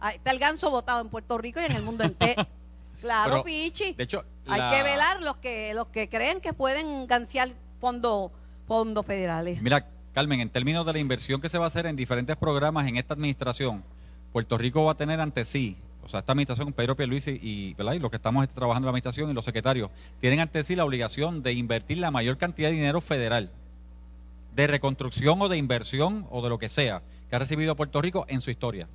[0.00, 2.46] Ahí está el ganso votado en Puerto Rico y en el mundo entero.
[3.00, 3.94] Claro, Pero, Pichi.
[3.94, 7.48] De hecho, Hay la- que velar los que los que creen que pueden ganciar
[7.80, 8.30] fondos
[8.68, 9.62] fondos federales.
[9.62, 12.86] Mira, Carmen, en términos de la inversión que se va a hacer en diferentes programas
[12.88, 13.82] en esta administración,
[14.34, 17.94] Puerto Rico va a tener ante sí, o sea, esta administración, Pedro Pierluisi y, ¿verdad?
[17.94, 20.76] y los que estamos este, trabajando en la administración y los secretarios, tienen ante sí
[20.76, 23.50] la obligación de invertir la mayor cantidad de dinero federal
[24.54, 28.26] de reconstrucción o de inversión o de lo que sea que ha recibido Puerto Rico
[28.28, 28.88] en su historia.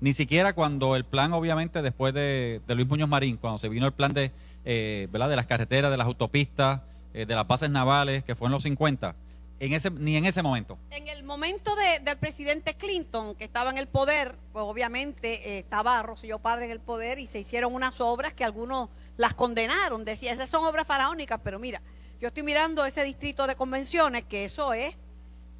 [0.00, 3.92] Ni siquiera cuando el plan, obviamente, después de, Luis Muñoz Marín, cuando se vino el
[3.92, 4.30] plan de,
[4.64, 5.28] eh, ¿verdad?
[5.28, 6.82] de las carreteras, de las autopistas,
[7.14, 9.16] eh, de las bases navales, que fue en los 50,
[9.60, 10.78] en ese, ni en ese momento.
[10.92, 15.58] En el momento de- del presidente Clinton, que estaba en el poder, pues obviamente eh,
[15.58, 20.04] estaba Rocío Padre en el poder y se hicieron unas obras que algunos las condenaron.
[20.04, 21.82] Decía, esas son obras faraónicas, pero mira,
[22.20, 24.94] yo estoy mirando ese distrito de convenciones, que eso es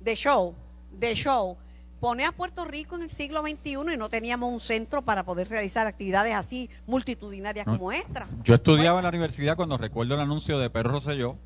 [0.01, 0.55] de show,
[0.93, 1.57] de show.
[2.01, 5.49] Pone a Puerto Rico en el siglo XXI y no teníamos un centro para poder
[5.49, 7.73] realizar actividades así multitudinarias No.
[7.77, 8.29] como esta.
[8.45, 11.37] Yo estudiaba en la universidad cuando recuerdo el anuncio de Pedro Rosselló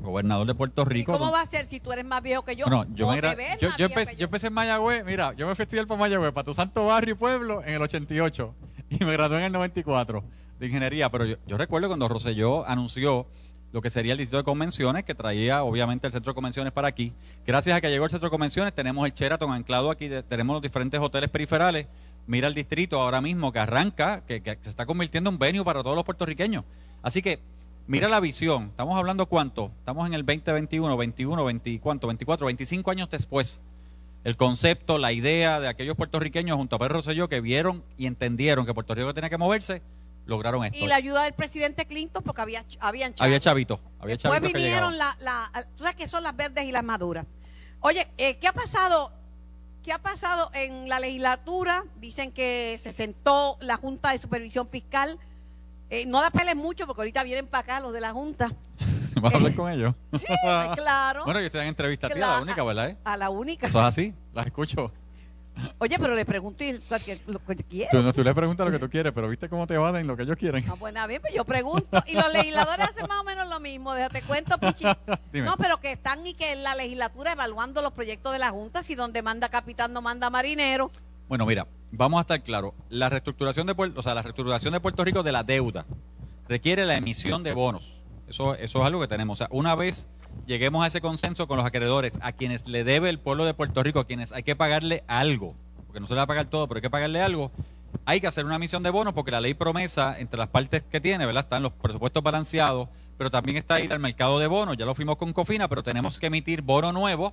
[0.00, 1.12] gobernador de Puerto ¿Y Rico.
[1.12, 2.66] cómo va a ser si tú eres más viejo que yo?
[2.66, 5.62] Bueno, yo, ves yo, yo empecé, que yo empecé en Mayagüez, mira, yo me fui
[5.62, 8.54] a estudiar para Mayagüez, para tu santo barrio y pueblo, en el 88,
[8.90, 10.22] y me gradué en el 94
[10.60, 13.26] de ingeniería, pero yo, yo recuerdo cuando Rosselló anunció
[13.72, 16.88] lo que sería el distrito de convenciones, que traía obviamente el centro de convenciones para
[16.88, 17.12] aquí.
[17.46, 20.62] Gracias a que llegó el centro de convenciones, tenemos el Sheraton anclado aquí, tenemos los
[20.62, 21.86] diferentes hoteles periferales.
[22.26, 25.64] Mira el distrito ahora mismo que arranca, que, que se está convirtiendo en un venue
[25.64, 26.64] para todos los puertorriqueños.
[27.02, 27.40] Así que
[27.86, 28.64] mira la visión.
[28.64, 29.70] Estamos hablando cuánto?
[29.78, 32.06] Estamos en el 2021, 21, 20, ¿cuánto?
[32.06, 33.60] 24, 25 años después.
[34.24, 38.66] El concepto, la idea de aquellos puertorriqueños junto a Pedro Rosselló que vieron y entendieron
[38.66, 39.80] que Puerto Rico tenía que moverse,
[40.28, 40.78] lograron esto.
[40.78, 43.26] Y la ayuda del presidente Clinton porque había, habían chavos.
[43.26, 45.16] Había chavito, había Después chavito vinieron llegaban.
[45.20, 47.26] la, la, tú sabes que son las verdes y las maduras.
[47.80, 49.12] Oye, eh, ¿qué ha pasado?
[49.82, 51.84] ¿Qué ha pasado en la legislatura?
[51.96, 55.18] Dicen que se sentó la Junta de Supervisión Fiscal.
[55.88, 58.52] Eh, no la peleen mucho porque ahorita vienen para acá los de la Junta.
[59.22, 59.94] ¿Vas a hablar con ellos?
[60.12, 60.26] Sí,
[60.76, 61.22] claro.
[61.24, 62.90] Bueno, yo estoy en entrevista a ti, a la única, ¿verdad?
[62.90, 62.96] eh?
[63.04, 63.66] a la única.
[63.66, 64.92] Eso es así, las escucho.
[65.78, 67.90] Oye, pero le pregunto y cualquier, lo que quiera.
[67.90, 70.06] Tú, no, tú le preguntas lo que tú quieres, pero viste cómo te van en
[70.06, 70.64] lo que ellos quieren.
[70.68, 72.02] Ah, nada bien, pues yo pregunto.
[72.06, 73.94] Y los legisladores hacen más o menos lo mismo.
[73.94, 74.84] Déjate cuento, Pichi.
[75.32, 75.46] Dime.
[75.46, 78.82] No, pero que están y que en la legislatura evaluando los proyectos de la Junta,
[78.82, 80.90] si donde manda capitán no manda marinero.
[81.28, 82.72] Bueno, mira, vamos a estar claros.
[82.88, 85.84] La reestructuración de Puerto, o sea, la reestructuración de Puerto Rico de la deuda
[86.48, 87.98] requiere la emisión de bonos.
[88.28, 89.36] Eso, eso es algo que tenemos.
[89.36, 90.08] O sea, una vez
[90.46, 93.82] lleguemos a ese consenso con los acreedores, a quienes le debe el pueblo de Puerto
[93.82, 95.54] Rico, a quienes hay que pagarle algo,
[95.86, 97.50] porque no se le va a pagar todo, pero hay que pagarle algo,
[98.04, 101.00] hay que hacer una emisión de bonos porque la ley promesa, entre las partes que
[101.00, 101.44] tiene, ¿verdad?
[101.44, 105.16] Están los presupuestos balanceados, pero también está ir al mercado de bonos, ya lo fuimos
[105.16, 107.32] con Cofina, pero tenemos que emitir bono nuevo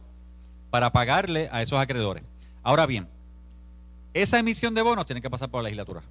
[0.69, 2.23] para pagarle a esos acreedores.
[2.63, 3.07] Ahora bien,
[4.13, 6.01] esa emisión de bonos tiene que pasar por la legislatura.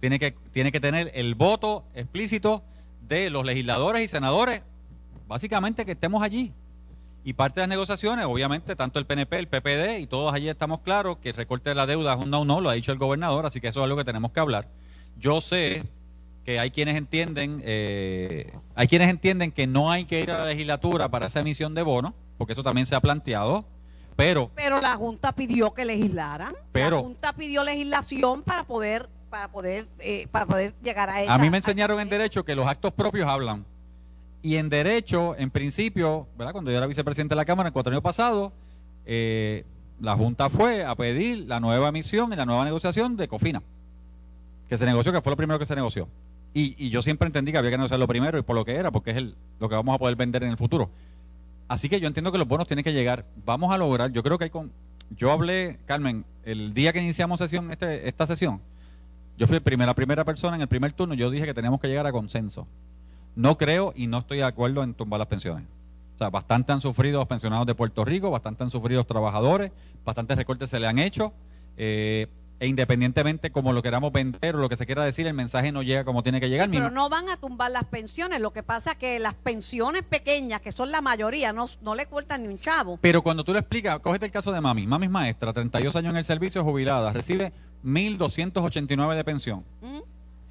[0.00, 2.62] Tiene que, tiene que tener el voto explícito
[3.08, 4.62] de los legisladores y senadores,
[5.28, 6.52] básicamente que estemos allí.
[7.24, 10.80] Y parte de las negociaciones, obviamente, tanto el PNP, el PPD y todos allí estamos
[10.80, 12.98] claros que el recorte de la deuda es un no, no, lo ha dicho el
[12.98, 14.68] gobernador, así que eso es algo que tenemos que hablar.
[15.18, 15.84] Yo sé
[16.44, 20.44] que hay quienes entienden, eh, hay quienes entienden que no hay que ir a la
[20.46, 23.66] legislatura para esa emisión de bonos, porque eso también se ha planteado,
[24.16, 26.54] pero Pero la Junta pidió que legislaran.
[26.72, 31.34] Pero- la Junta pidió legislación para poder para poder eh, para poder llegar a esa.
[31.34, 33.66] A mí me enseñaron en derecho que los actos propios hablan.
[34.42, 36.52] Y en derecho, en principio, ¿verdad?
[36.52, 38.52] Cuando yo era vicepresidente de la Cámara el cuatro años pasado,
[39.04, 39.64] eh,
[40.00, 43.62] la Junta fue a pedir la nueva emisión y la nueva negociación de Cofina.
[44.68, 46.08] Que se negoció, que fue lo primero que se negoció.
[46.54, 48.90] Y, yo siempre entendí que había que negociar lo primero y por lo que era,
[48.90, 49.22] porque es
[49.60, 50.90] lo que vamos a poder vender en el futuro.
[51.68, 53.26] Así que yo entiendo que los bonos tienen que llegar.
[53.44, 54.72] Vamos a lograr, yo creo que hay con...
[55.16, 58.60] Yo hablé, Carmen, el día que iniciamos sesión, este, esta sesión,
[59.38, 62.06] yo fui la primera persona en el primer turno, yo dije que teníamos que llegar
[62.06, 62.66] a consenso.
[63.34, 65.66] No creo y no estoy de acuerdo en tumbar las pensiones.
[66.14, 69.70] O sea, bastante han sufrido los pensionados de Puerto Rico, bastante han sufrido los trabajadores,
[70.04, 71.32] bastantes recortes se le han hecho.
[71.76, 72.26] eh,
[72.60, 75.82] e independientemente como lo queramos vender o lo que se quiera decir, el mensaje no
[75.84, 76.68] llega como tiene que llegar.
[76.68, 78.40] Sí, pero no van a tumbar las pensiones.
[78.40, 82.06] Lo que pasa es que las pensiones pequeñas, que son la mayoría, no, no le
[82.06, 82.98] cortan ni un chavo.
[83.00, 84.88] Pero cuando tú le explicas, cógete el caso de Mami.
[84.88, 87.52] Mami es maestra, 32 años en el servicio, jubilada, recibe
[87.84, 89.64] 1.289 de pensión.
[89.80, 89.98] ¿Mm?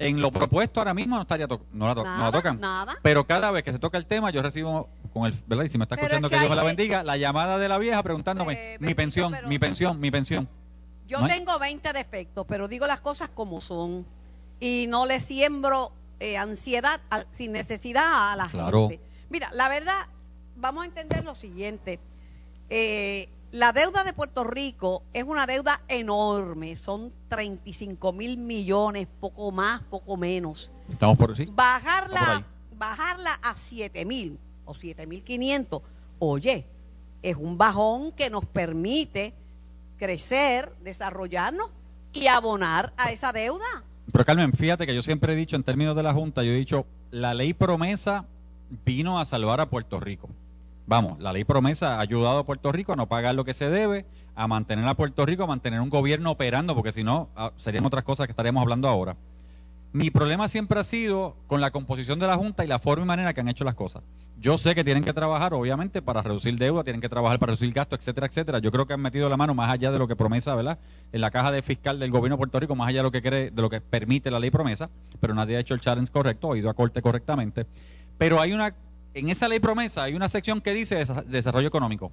[0.00, 2.60] En lo propuesto ahora mismo no estaría no, la to- no la tocan.
[2.60, 2.96] nada.
[3.02, 5.64] Pero cada vez que se toca el tema, yo recibo con el, ¿verdad?
[5.64, 7.68] Y si me está escuchando es que, que Dios me la bendiga, la llamada de
[7.68, 10.48] la vieja preguntándome Eh, mi pensión, pero- mi pensión, mi pensión.
[11.08, 14.06] Yo No tengo 20 defectos, pero digo las cosas como son.
[14.60, 17.00] Y no le siembro eh, ansiedad
[17.32, 18.88] sin necesidad a la Claro.
[18.90, 19.04] gente.
[19.30, 20.06] Mira, la verdad,
[20.56, 21.98] vamos a entender lo siguiente.
[22.70, 26.76] Eh, la deuda de Puerto Rico es una deuda enorme.
[26.76, 30.70] Son 35 mil millones, poco más, poco menos.
[30.90, 31.46] Estamos por sí.
[31.50, 35.82] Bajarla, por bajarla a 7 mil o 7 mil 500,
[36.18, 36.66] oye,
[37.22, 39.32] es un bajón que nos permite
[39.96, 41.70] crecer, desarrollarnos
[42.12, 43.64] y abonar a esa deuda.
[44.12, 46.56] Pero Carmen, fíjate que yo siempre he dicho en términos de la Junta, yo he
[46.56, 48.26] dicho, la ley promesa
[48.84, 50.28] vino a salvar a Puerto Rico.
[50.88, 53.68] Vamos, la ley promesa ha ayudado a Puerto Rico a no pagar lo que se
[53.68, 57.52] debe, a mantener a Puerto Rico, a mantener un gobierno operando, porque si no, ah,
[57.58, 59.14] serían otras cosas que estaríamos hablando ahora.
[59.92, 63.06] Mi problema siempre ha sido con la composición de la Junta y la forma y
[63.06, 64.02] manera que han hecho las cosas.
[64.40, 67.70] Yo sé que tienen que trabajar, obviamente, para reducir deuda, tienen que trabajar para reducir
[67.74, 68.58] gastos, etcétera, etcétera.
[68.58, 70.78] Yo creo que han metido la mano más allá de lo que promesa, ¿verdad?
[71.12, 73.20] En la caja de fiscal del gobierno de Puerto Rico, más allá de lo que
[73.20, 74.88] de lo que permite la ley promesa,
[75.20, 77.66] pero nadie ha hecho el challenge correcto, ha ido a corte correctamente.
[78.16, 78.74] Pero hay una,
[79.18, 82.12] en esa ley promesa hay una sección que dice desa- desarrollo económico.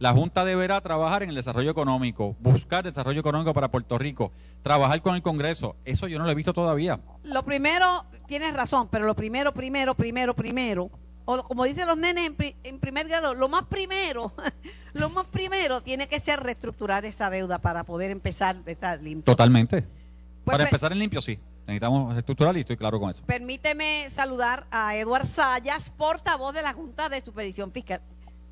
[0.00, 5.00] La Junta deberá trabajar en el desarrollo económico, buscar desarrollo económico para Puerto Rico, trabajar
[5.02, 5.76] con el Congreso.
[5.84, 6.98] Eso yo no lo he visto todavía.
[7.22, 10.90] Lo primero, tienes razón, pero lo primero, primero, primero, primero,
[11.26, 14.32] o como dicen los nenes en, pri- en primer grado, lo más primero,
[14.94, 19.32] lo más primero tiene que ser reestructurar esa deuda para poder empezar a estar limpio.
[19.32, 19.82] Totalmente.
[19.82, 21.38] Pues, Para pe- empezar en limpio, sí.
[21.66, 23.22] Necesitamos estructural y estoy claro con eso.
[23.24, 28.00] Permíteme saludar a Eduard Sayas, portavoz de la Junta de Supervisión Fiscal.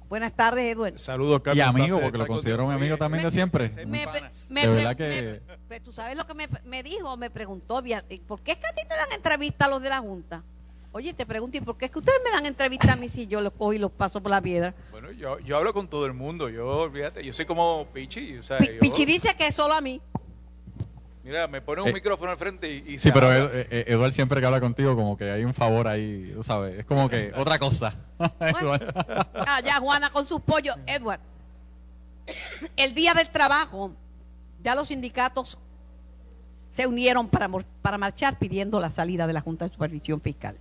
[0.08, 0.98] Buenas tardes, Eduard.
[0.98, 1.62] Saludos, Y Carmen.
[1.82, 3.70] amigo, porque lo considero mi amigo también de siempre.
[3.86, 4.06] Me
[4.48, 5.40] me De verdad que-
[5.80, 8.72] tú sabes lo que me, me dijo, me preguntó, via- ¿por qué es que a
[8.74, 10.42] ti te dan entrevista a los de la Junta?
[10.94, 13.26] Oye, te pregunto, ¿y por qué es que ustedes me dan entrevista a mí si
[13.26, 14.74] yo los cojo y los paso por la piedra?
[14.90, 16.50] Bueno, yo, yo hablo con todo el mundo.
[16.50, 18.36] Yo, olvídate, yo soy como Pichi.
[18.36, 20.02] O sea, Pi- yo- Pichi dice que es solo a mí.
[21.24, 23.32] Mira, me pone un Eh, micrófono al frente y, y Sí, se pero.
[23.32, 26.80] Ed- eh, Eduard siempre que habla contigo, como que hay un favor ahí, tú sabes.
[26.80, 27.94] Es como que otra cosa.
[29.46, 30.76] Allá Juana con sus pollos.
[30.86, 31.20] Edward,
[32.76, 33.92] el día del trabajo,
[34.62, 35.58] ya los sindicatos
[36.70, 37.48] se unieron para,
[37.82, 40.56] para marchar pidiendo la salida de la Junta de Supervisión Fiscal.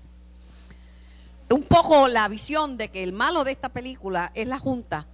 [1.50, 5.06] Un poco la visión de que el malo de esta película es la Junta.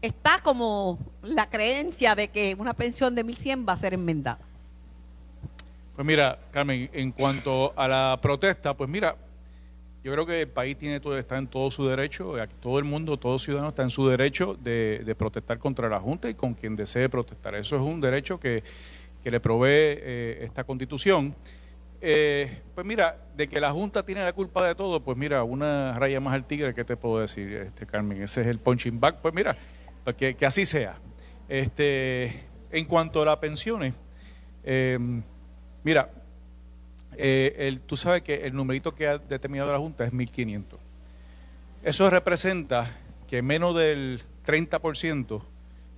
[0.00, 4.38] Está como la creencia de que una pensión de 1.100 va a ser enmendada.
[5.94, 9.14] Pues mira, Carmen, en cuanto a la protesta, pues mira,
[10.02, 12.84] yo creo que el país tiene todo, está en todo su derecho, aquí todo el
[12.84, 16.54] mundo, todo ciudadano está en su derecho de, de protestar contra la Junta y con
[16.54, 17.54] quien desee protestar.
[17.56, 18.64] Eso es un derecho que,
[19.22, 21.34] que le provee eh, esta constitución.
[22.00, 25.96] Eh, pues mira, de que la Junta tiene la culpa de todo, pues mira, una
[25.98, 28.22] raya más al tigre, ¿qué te puedo decir, este Carmen?
[28.22, 29.20] Ese es el punching bag.
[29.20, 29.56] Pues mira,
[30.02, 30.94] pues que, que así sea.
[31.48, 33.94] Este, en cuanto a las pensiones,
[34.64, 34.98] eh,
[35.84, 36.10] mira,
[37.16, 40.64] eh, el, tú sabes que el numerito que ha determinado la Junta es 1.500.
[41.82, 42.96] Eso representa
[43.28, 45.42] que menos del 30%,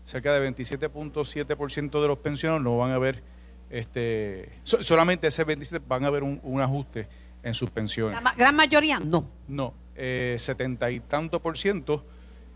[0.05, 3.23] cerca de 27.7% de los pensionados no van a ver,
[3.71, 7.07] este, so- solamente ese 27 van a ver un, un ajuste
[7.43, 8.15] en sus pensiones.
[8.15, 9.29] La ma- gran mayoría no.
[9.49, 12.05] No, eh, 70 y tanto por ciento,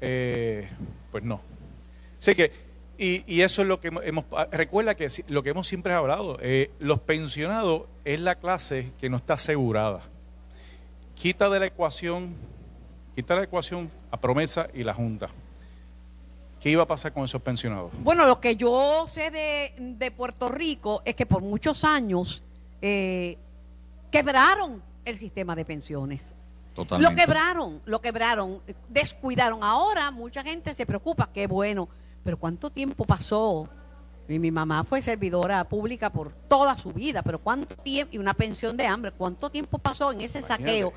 [0.00, 0.68] eh,
[1.10, 1.40] pues no.
[2.18, 2.50] Así que,
[2.98, 5.92] y, y eso es lo que hemos, hemos- ah, recuerda que lo que hemos siempre
[5.94, 10.00] hablado, eh, los pensionados es la clase que no está asegurada.
[11.14, 12.34] Quita de la ecuación,
[13.14, 15.28] quita de la ecuación a promesa y la junta.
[16.61, 17.92] ¿Qué iba a pasar con esos pensionados?
[18.02, 22.42] Bueno, lo que yo sé de, de Puerto Rico es que por muchos años
[22.82, 23.38] eh,
[24.11, 26.34] quebraron el sistema de pensiones.
[26.74, 27.11] Totalmente.
[27.12, 29.61] Lo quebraron, lo quebraron, descuidaron.
[29.62, 31.88] Ahora mucha gente se preocupa, qué bueno,
[32.24, 33.68] pero ¿cuánto tiempo pasó?
[34.28, 38.14] Y mi mamá fue servidora pública por toda su vida, pero ¿cuánto tiempo?
[38.14, 40.64] Y una pensión de hambre, ¿cuánto tiempo pasó en ese Imagínate.
[40.72, 40.92] saqueo?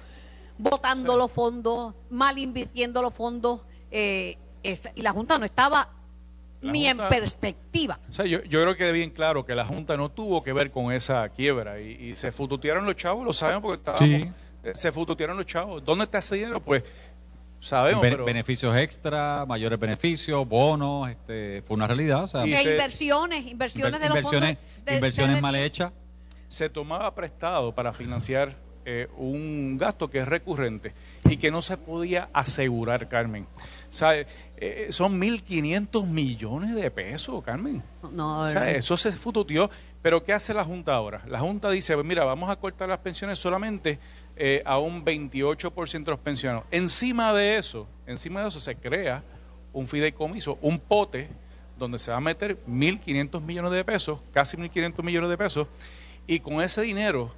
[0.58, 1.18] Botando Sí.
[1.20, 5.90] los fondos, mal invirtiendo los fondos, eh, esa- y la Junta no estaba
[6.62, 8.00] La ni Junta- en perspectiva.
[8.10, 10.70] O sea, yo, yo creo que bien claro que la Junta no tuvo que ver
[10.72, 14.32] con esa quiebra y, y se fututearon los chavos, lo sabemos porque estábamos, Sí.
[14.66, 15.84] eh, se fututearon los chavos.
[15.84, 16.60] ¿Dónde está ese dinero?
[16.60, 16.84] Pues
[17.62, 22.24] sabemos, pero Beneficios extra, mayores beneficios, bonos, este, fue una realidad.
[22.26, 24.86] O sea, Y se- inversiones, inversiones inver- de los inversiones, fondos.
[24.86, 25.92] de- inversiones de- mal hechas.
[26.48, 30.92] se tomaba prestado para financiar eh, un gasto que es recurrente
[31.30, 33.44] y que no se podía asegurar, Carmen.
[33.56, 33.60] O
[33.94, 34.26] sea, eh,
[34.58, 37.84] eh, son 1.500 millones de pesos, Carmen.
[38.12, 39.70] No, O sea, eso se fututeó.
[40.02, 41.22] Pero ¿qué hace la Junta ahora?
[41.28, 44.00] La Junta dice, mira, vamos a cortar las pensiones solamente
[44.44, 46.64] eh, a un 28% de los pensionados.
[46.72, 49.22] Encima de eso, encima de eso se crea
[49.72, 51.30] un fideicomiso, un pote,
[51.78, 55.68] donde se va a meter 1.500 millones de pesos, casi 1.500 millones de pesos,
[56.26, 57.32] y con ese dinero,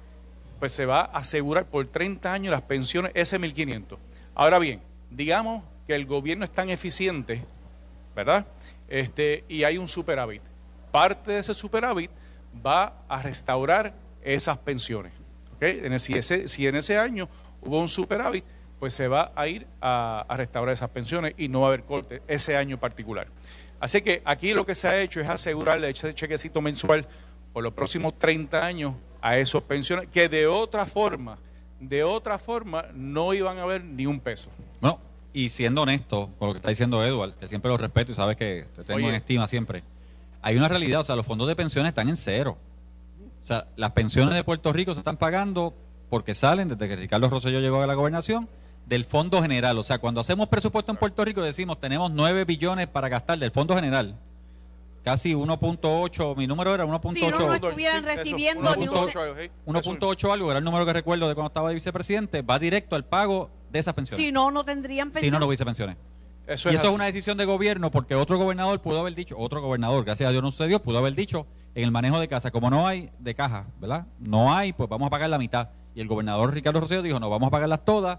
[0.58, 3.98] pues se va a asegurar por 30 años las pensiones, ese 1.500.
[4.34, 7.44] Ahora bien, digamos que el gobierno es tan eficiente,
[8.16, 8.46] ¿verdad?
[8.88, 10.40] Este, y hay un superávit.
[10.90, 12.10] Parte de ese superávit
[12.66, 15.12] va a restaurar esas pensiones.
[15.60, 17.28] En el- si, ese, si en ese año
[17.62, 18.44] hubo un superávit,
[18.78, 21.84] pues se va a ir a, a restaurar esas pensiones y no va a haber
[21.84, 23.28] corte ese año particular.
[23.80, 27.06] Así que aquí lo que se ha hecho es asegurarle ese chequecito mensual
[27.52, 31.38] por los próximos 30 años a esos pensiones que de otra forma,
[31.80, 34.50] de otra forma no iban a ver ni un peso.
[34.80, 34.98] Bueno,
[35.32, 38.36] y siendo honesto con lo que está diciendo Edward, que siempre lo respeto y sabes
[38.36, 39.08] que te tengo Oye.
[39.08, 39.82] en estima siempre,
[40.42, 42.56] hay una realidad, o sea, los fondos de pensiones están en cero.
[43.44, 45.74] O sea, las pensiones de Puerto Rico se están pagando
[46.10, 48.48] porque salen, desde que Ricardo Rosselló llegó a la gobernación,
[48.86, 49.78] del Fondo General.
[49.78, 53.50] O sea, cuando hacemos presupuesto en Puerto Rico decimos tenemos 9 billones para gastar del
[53.50, 54.18] Fondo General.
[55.02, 57.12] Casi 1.8, mi número era 1.8.
[57.12, 59.52] Si no, no Punto- estuvieran sí, recibiendo ni un 1.8, sí, eso.
[59.66, 63.04] 1.8 algo, era el número que recuerdo de cuando estaba de vicepresidente, va directo al
[63.04, 64.24] pago de esas pensiones.
[64.24, 65.32] Si no, no tendrían Si pensión.
[65.34, 65.98] no, no hubiese pensiones.
[66.46, 69.36] Eso y es eso es una decisión de gobierno porque otro gobernador pudo haber dicho,
[69.38, 72.50] otro gobernador, gracias a Dios no sucedió, pudo haber dicho en el manejo de casa,
[72.50, 74.06] como no hay de caja, ¿verdad?
[74.18, 75.70] No hay, pues vamos a pagar la mitad.
[75.94, 78.18] Y el gobernador Ricardo Rosselló dijo, no, vamos a pagarlas todas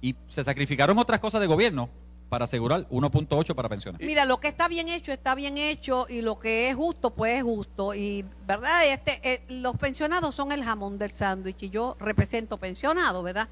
[0.00, 1.88] Y se sacrificaron otras cosas de gobierno
[2.32, 4.00] para asegurar 1.8 para pensiones.
[4.00, 7.36] Mira, lo que está bien hecho está bien hecho y lo que es justo pues
[7.36, 11.94] es justo y verdad este eh, los pensionados son el jamón del sándwich y yo
[12.00, 13.48] represento pensionados, ¿verdad?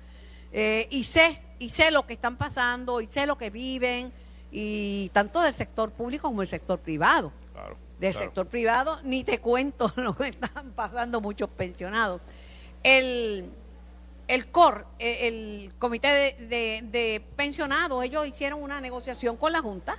[0.51, 4.15] Eh, y sé y sé lo que están pasando y sé lo que viven
[4.51, 7.33] y tanto del sector público como del sector privado.
[7.53, 8.27] Claro, Del claro.
[8.27, 12.21] sector privado ni te cuento lo que están pasando muchos pensionados.
[12.83, 13.51] El
[14.29, 19.61] el COR, eh, el Comité de, de- de Pensionados, ellos hicieron una negociación con la
[19.61, 19.99] Junta.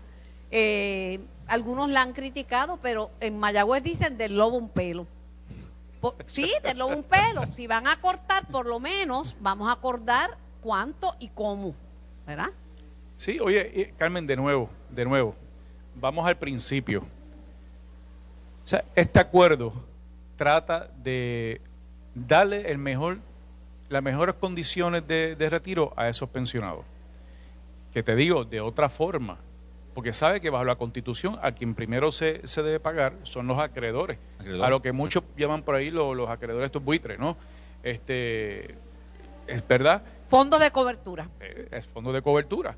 [0.52, 5.06] Eh, algunos la han criticado, pero en Mayagüez dicen del lobo un pelo.
[5.99, 7.43] Po- sí, del lobo un pelo.
[7.54, 11.76] Si van a cortar, por lo menos vamos a acordar cuánto y cómo.
[12.26, 12.52] ¿Verdad?
[13.18, 15.36] Sí, oye, Carmen, de nuevo, de nuevo,
[15.95, 17.04] vamos al principio.
[18.64, 19.74] O sea, este acuerdo
[20.38, 21.62] trata de
[22.16, 23.18] darle el mejor,
[23.89, 26.86] las mejores condiciones de, de retiro a esos pensionados.
[27.93, 29.38] Que te digo, de otra forma,
[29.93, 33.59] porque sabe que bajo la constitución a quien primero se, se debe pagar son los
[33.59, 34.66] acreedores, Acreedores.
[34.66, 37.36] a lo que muchos llaman por ahí los, los acreedores estos buitres, ¿no?
[37.84, 38.76] Este,
[39.47, 41.28] es verdad, Fondo de cobertura.
[41.41, 42.76] eh, es fondo de cobertura.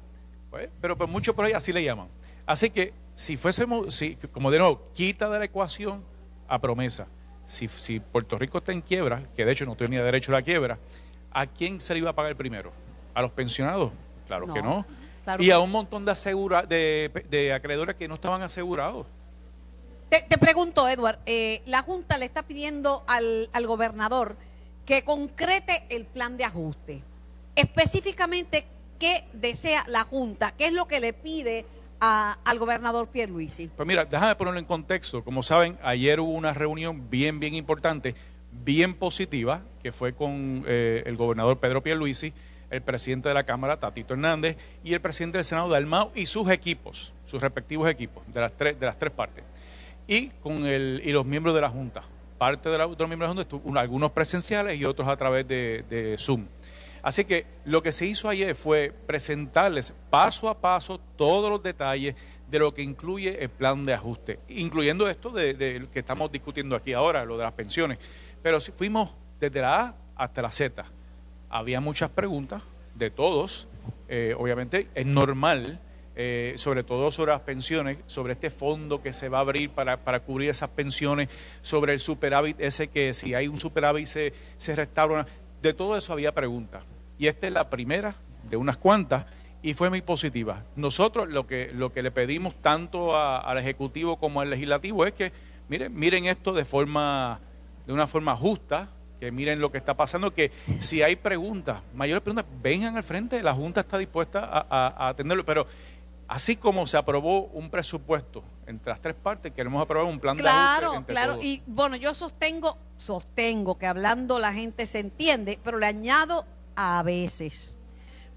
[0.49, 2.07] Pues, pero pues muchos por ahí así le llaman.
[2.47, 6.03] Así que si fuésemos, si, como de nuevo, quita de la ecuación
[6.47, 7.07] a promesa.
[7.45, 10.41] Si, si Puerto Rico está en quiebra, que de hecho no tenía derecho a la
[10.41, 10.79] quiebra,
[11.31, 12.71] ¿a quién se le iba a pagar primero?
[13.13, 13.91] ¿A los pensionados?
[14.27, 14.85] Claro que No,
[15.23, 19.05] claro y que a un montón de, asegura, de, de acreedores que no estaban asegurados.
[20.09, 24.37] Te, te pregunto, Edward, eh, la Junta le está pidiendo al, al gobernador
[24.85, 27.03] que concrete el plan de ajuste.
[27.55, 28.65] Específicamente,
[28.99, 30.53] ¿qué desea la Junta?
[30.57, 31.65] ¿Qué es lo que le pide
[32.03, 33.69] al gobernador Pierluisi?
[33.75, 35.23] Pues mira, déjame ponerlo en contexto.
[35.23, 38.13] Como saben, ayer hubo una reunión bien, bien importante,
[38.51, 42.33] bien positiva, que fue con eh, el gobernador Pedro Pierluisi,
[42.69, 46.49] el presidente de la Cámara, Tatito Hernández, y el presidente del Senado, Dalmau, y sus
[46.49, 49.43] equipos, sus respectivos equipos, de las tres, de las tres partes.
[50.07, 52.01] Y con el, y los miembros de la Junta.
[52.37, 55.47] Parte de, la- de los miembros de la Junta, algunos presenciales y otros a través
[55.47, 56.45] de Zoom.
[57.03, 62.15] Así que lo que se hizo ayer fue presentarles paso a paso todos los detalles
[62.49, 66.75] de lo que incluye el plan de ajuste, incluyendo esto de, de que estamos discutiendo
[66.75, 67.99] aquí ahora, lo de las pensiones.
[68.41, 70.85] Pero si fuimos desde la A hasta la Z.
[71.49, 72.63] Había muchas preguntas
[72.95, 73.67] de todos,
[74.07, 75.79] eh, obviamente es normal,
[76.15, 79.97] eh, sobre todo sobre las pensiones, sobre este fondo que se va a abrir para,
[79.97, 81.29] para cubrir esas pensiones,
[81.61, 85.25] sobre el superávit ese que si hay un superávit se, se restaura.
[85.61, 86.83] De todo eso había preguntas.
[87.17, 88.15] Y esta es la primera
[88.49, 89.25] de unas cuantas
[89.61, 90.63] y fue muy positiva.
[90.75, 95.13] Nosotros lo que, lo que le pedimos tanto a- al Ejecutivo como al Legislativo es
[95.13, 95.31] que
[95.69, 97.39] miren, miren esto de forma,
[97.87, 98.89] de una forma justa,
[99.19, 103.41] que miren lo que está pasando, que si hay preguntas, mayores preguntas, vengan al frente,
[103.41, 105.65] la Junta está dispuesta a, a- a atenderlo, pero
[106.27, 110.43] así como se aprobó un presupuesto entre las tres partes, queremos aprobar un plan de
[110.43, 111.33] Claro, entre claro.
[111.33, 111.45] todos.
[111.45, 116.45] Y bueno, yo sostengo, sostengo que hablando la gente se entiende, pero le añado
[116.75, 117.75] a veces.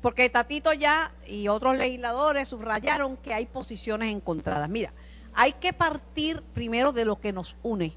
[0.01, 4.69] Porque Tatito ya y otros legisladores subrayaron que hay posiciones encontradas.
[4.69, 4.93] Mira,
[5.35, 7.97] hay que partir primero de lo que nos une.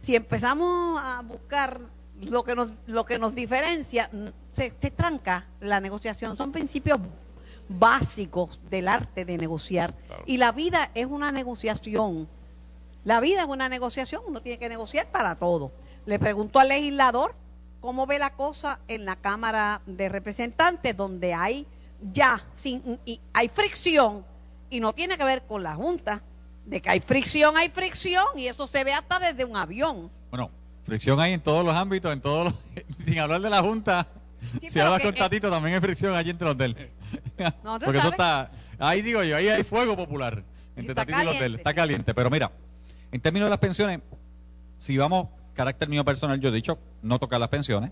[0.00, 1.80] Si empezamos a buscar
[2.22, 4.10] lo que nos, lo que nos diferencia,
[4.50, 6.36] se, se tranca la negociación.
[6.36, 6.98] Son principios
[7.68, 9.94] básicos del arte de negociar.
[9.94, 10.22] Claro.
[10.26, 12.28] Y la vida es una negociación.
[13.04, 15.70] La vida es una negociación, uno tiene que negociar para todo.
[16.06, 17.34] Le pregunto al legislador
[17.86, 21.68] cómo ve la cosa en la Cámara de Representantes, donde hay
[22.10, 24.24] ya sin, y hay fricción
[24.68, 26.20] y no tiene que ver con la Junta.
[26.64, 30.10] De que hay fricción, hay fricción y eso se ve hasta desde un avión.
[30.30, 30.50] Bueno,
[30.84, 32.54] fricción hay en todos los ámbitos, en todos los,
[33.04, 34.08] sin hablar de la Junta.
[34.60, 36.76] Sí, si hablas con Tatito, también hay fricción allí entre los del.
[37.62, 38.50] No, Porque eso está.
[38.80, 40.42] Ahí digo yo, ahí hay fuego popular
[40.74, 41.54] entre Tatito y los del.
[41.54, 42.12] Está caliente.
[42.14, 42.50] Pero mira,
[43.12, 44.00] en términos de las pensiones,
[44.76, 47.90] si vamos, carácter mío personal, yo he dicho no tocar las pensiones.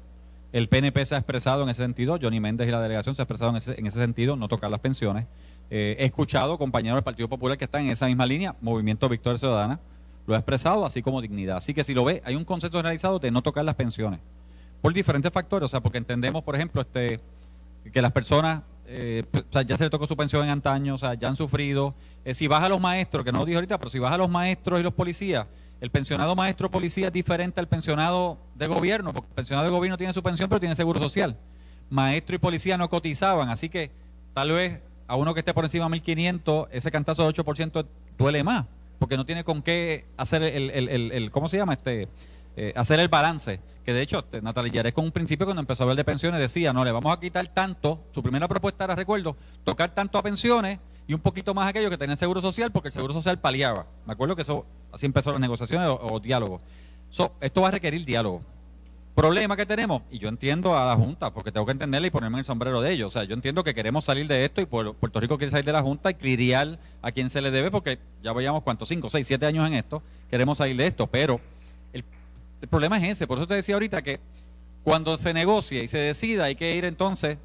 [0.53, 3.25] El PNP se ha expresado en ese sentido, Johnny Méndez y la delegación se ha
[3.25, 5.27] expresado en ese, en ese sentido, no tocar las pensiones.
[5.71, 9.39] Eh, he escuchado compañeros del Partido Popular que están en esa misma línea, Movimiento Victoria
[9.39, 9.81] Ciudadana,
[10.27, 11.57] lo ha expresado, así como dignidad.
[11.57, 14.21] Así que si lo ve, hay un consenso generalizado de no tocar las pensiones.
[14.81, 17.21] Por diferentes factores, o sea, porque entendemos, por ejemplo, este
[17.93, 20.99] que las personas, eh, o sea, ya se les tocó su pensión en antaño, o
[20.99, 21.95] sea, ya han sufrido.
[22.25, 24.19] Eh, si baja a los maestros, que no lo dije ahorita, pero si baja a
[24.19, 25.47] los maestros y los policías,
[25.81, 29.97] el pensionado maestro policía es diferente al pensionado de gobierno, porque el pensionado de gobierno
[29.99, 31.37] tiene su pensión, pero tiene seguro social.
[31.91, 33.91] Maestro y policía no cotizaban, así que
[34.33, 38.43] tal vez a uno que esté por encima de 1.500, ese cantazo de 8% duele
[38.43, 38.65] más,
[38.99, 41.75] porque no tiene con qué hacer el, el, el, ¿cómo se llama?
[41.75, 42.09] este
[42.57, 43.61] eh, hacer el balance.
[43.85, 46.41] Que de hecho, te- Natalia Yares con un principio cuando empezó a hablar de pensiones
[46.41, 50.23] decía, no, le vamos a quitar tanto, su primera propuesta era, recuerdo, tocar tanto a
[50.23, 53.39] pensiones y un poquito más a aquello que tenía seguro social porque el seguro social
[53.39, 53.87] paliaba.
[54.07, 56.61] Me acuerdo que eso, así empezó las negociaciones o, o diálogos.
[57.11, 58.43] So, esto va a requerir diálogo.
[59.15, 62.35] Problema que tenemos, y yo entiendo a la Junta, porque tengo que entenderla y ponerme
[62.35, 63.07] en el sombrero de ellos.
[63.07, 65.73] O sea, yo entiendo que queremos salir de esto y Puerto Rico quiere salir de
[65.73, 68.89] la Junta y criar a quien se le debe, porque ya vayamos, ¿cuántos?
[68.89, 71.41] Cinco, seis, siete años en esto, queremos salir de esto, pero
[71.93, 72.03] el,
[72.61, 73.29] el problema es ese.
[73.29, 74.19] Por eso te decía ahorita que
[74.83, 77.39] cuando se negocie y se decida, hay que ir entonces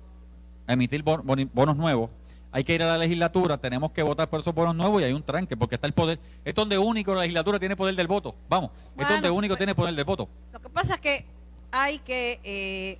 [0.65, 2.09] a emitir bonos nuevos.
[2.51, 5.13] Hay que ir a la legislatura, tenemos que votar por esos bonos nuevos y hay
[5.13, 6.19] un tranque, porque está el poder.
[6.43, 8.35] Es donde único la legislatura tiene poder del voto.
[8.49, 10.27] Vamos, es donde único pues- tiene poder del voto.
[10.51, 11.25] Lo que pasa es que
[11.71, 12.97] hay que eh,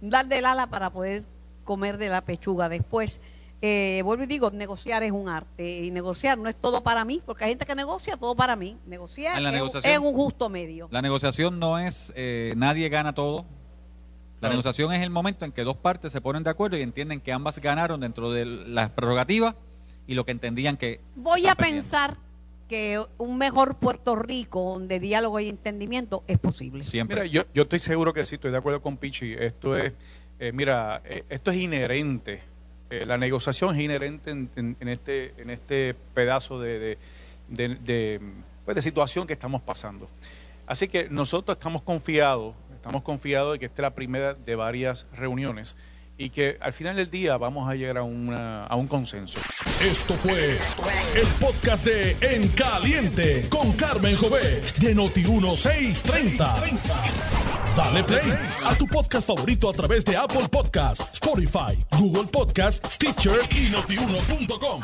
[0.00, 1.24] dar del ala para poder
[1.64, 3.20] comer de la pechuga después.
[3.64, 7.22] Eh, vuelvo y digo, negociar es un arte y negociar no es todo para mí,
[7.24, 8.76] porque hay gente que negocia todo para mí.
[8.86, 10.88] Negociar es, es un justo medio.
[10.90, 13.44] La negociación no es eh, nadie gana todo.
[14.42, 17.20] La negociación es el momento en que dos partes se ponen de acuerdo y entienden
[17.20, 19.54] que ambas ganaron dentro de las prerrogativas
[20.06, 21.00] y lo que entendían que...
[21.16, 21.82] Voy a perdiendo.
[21.82, 22.16] pensar
[22.68, 26.82] que un mejor Puerto Rico de diálogo y entendimiento es posible.
[26.84, 27.16] Siempre.
[27.22, 29.32] Mira, yo, yo estoy seguro que sí, estoy de acuerdo con Pichi.
[29.34, 29.92] Esto es,
[30.40, 32.40] eh, mira, eh, esto es inherente.
[32.90, 36.98] Eh, la negociación es inherente en, en- en este, en este pedazo de, de,
[37.48, 38.20] de- de,
[38.64, 40.08] pues, de situación que estamos pasando.
[40.66, 45.06] Así que nosotros estamos confiados, estamos confiados de que esta es la primera de varias
[45.12, 45.76] reuniones
[46.18, 49.38] y que al final del día vamos a llegar a, una, a un consenso.
[49.80, 50.58] Esto fue
[51.14, 56.80] el podcast de En Caliente con Carmen Jovet de Noti1630.
[57.76, 58.32] Dale play
[58.64, 64.82] a tu podcast favorito a través de Apple Podcasts, Spotify, Google Podcasts, Stitcher y notiuno.com.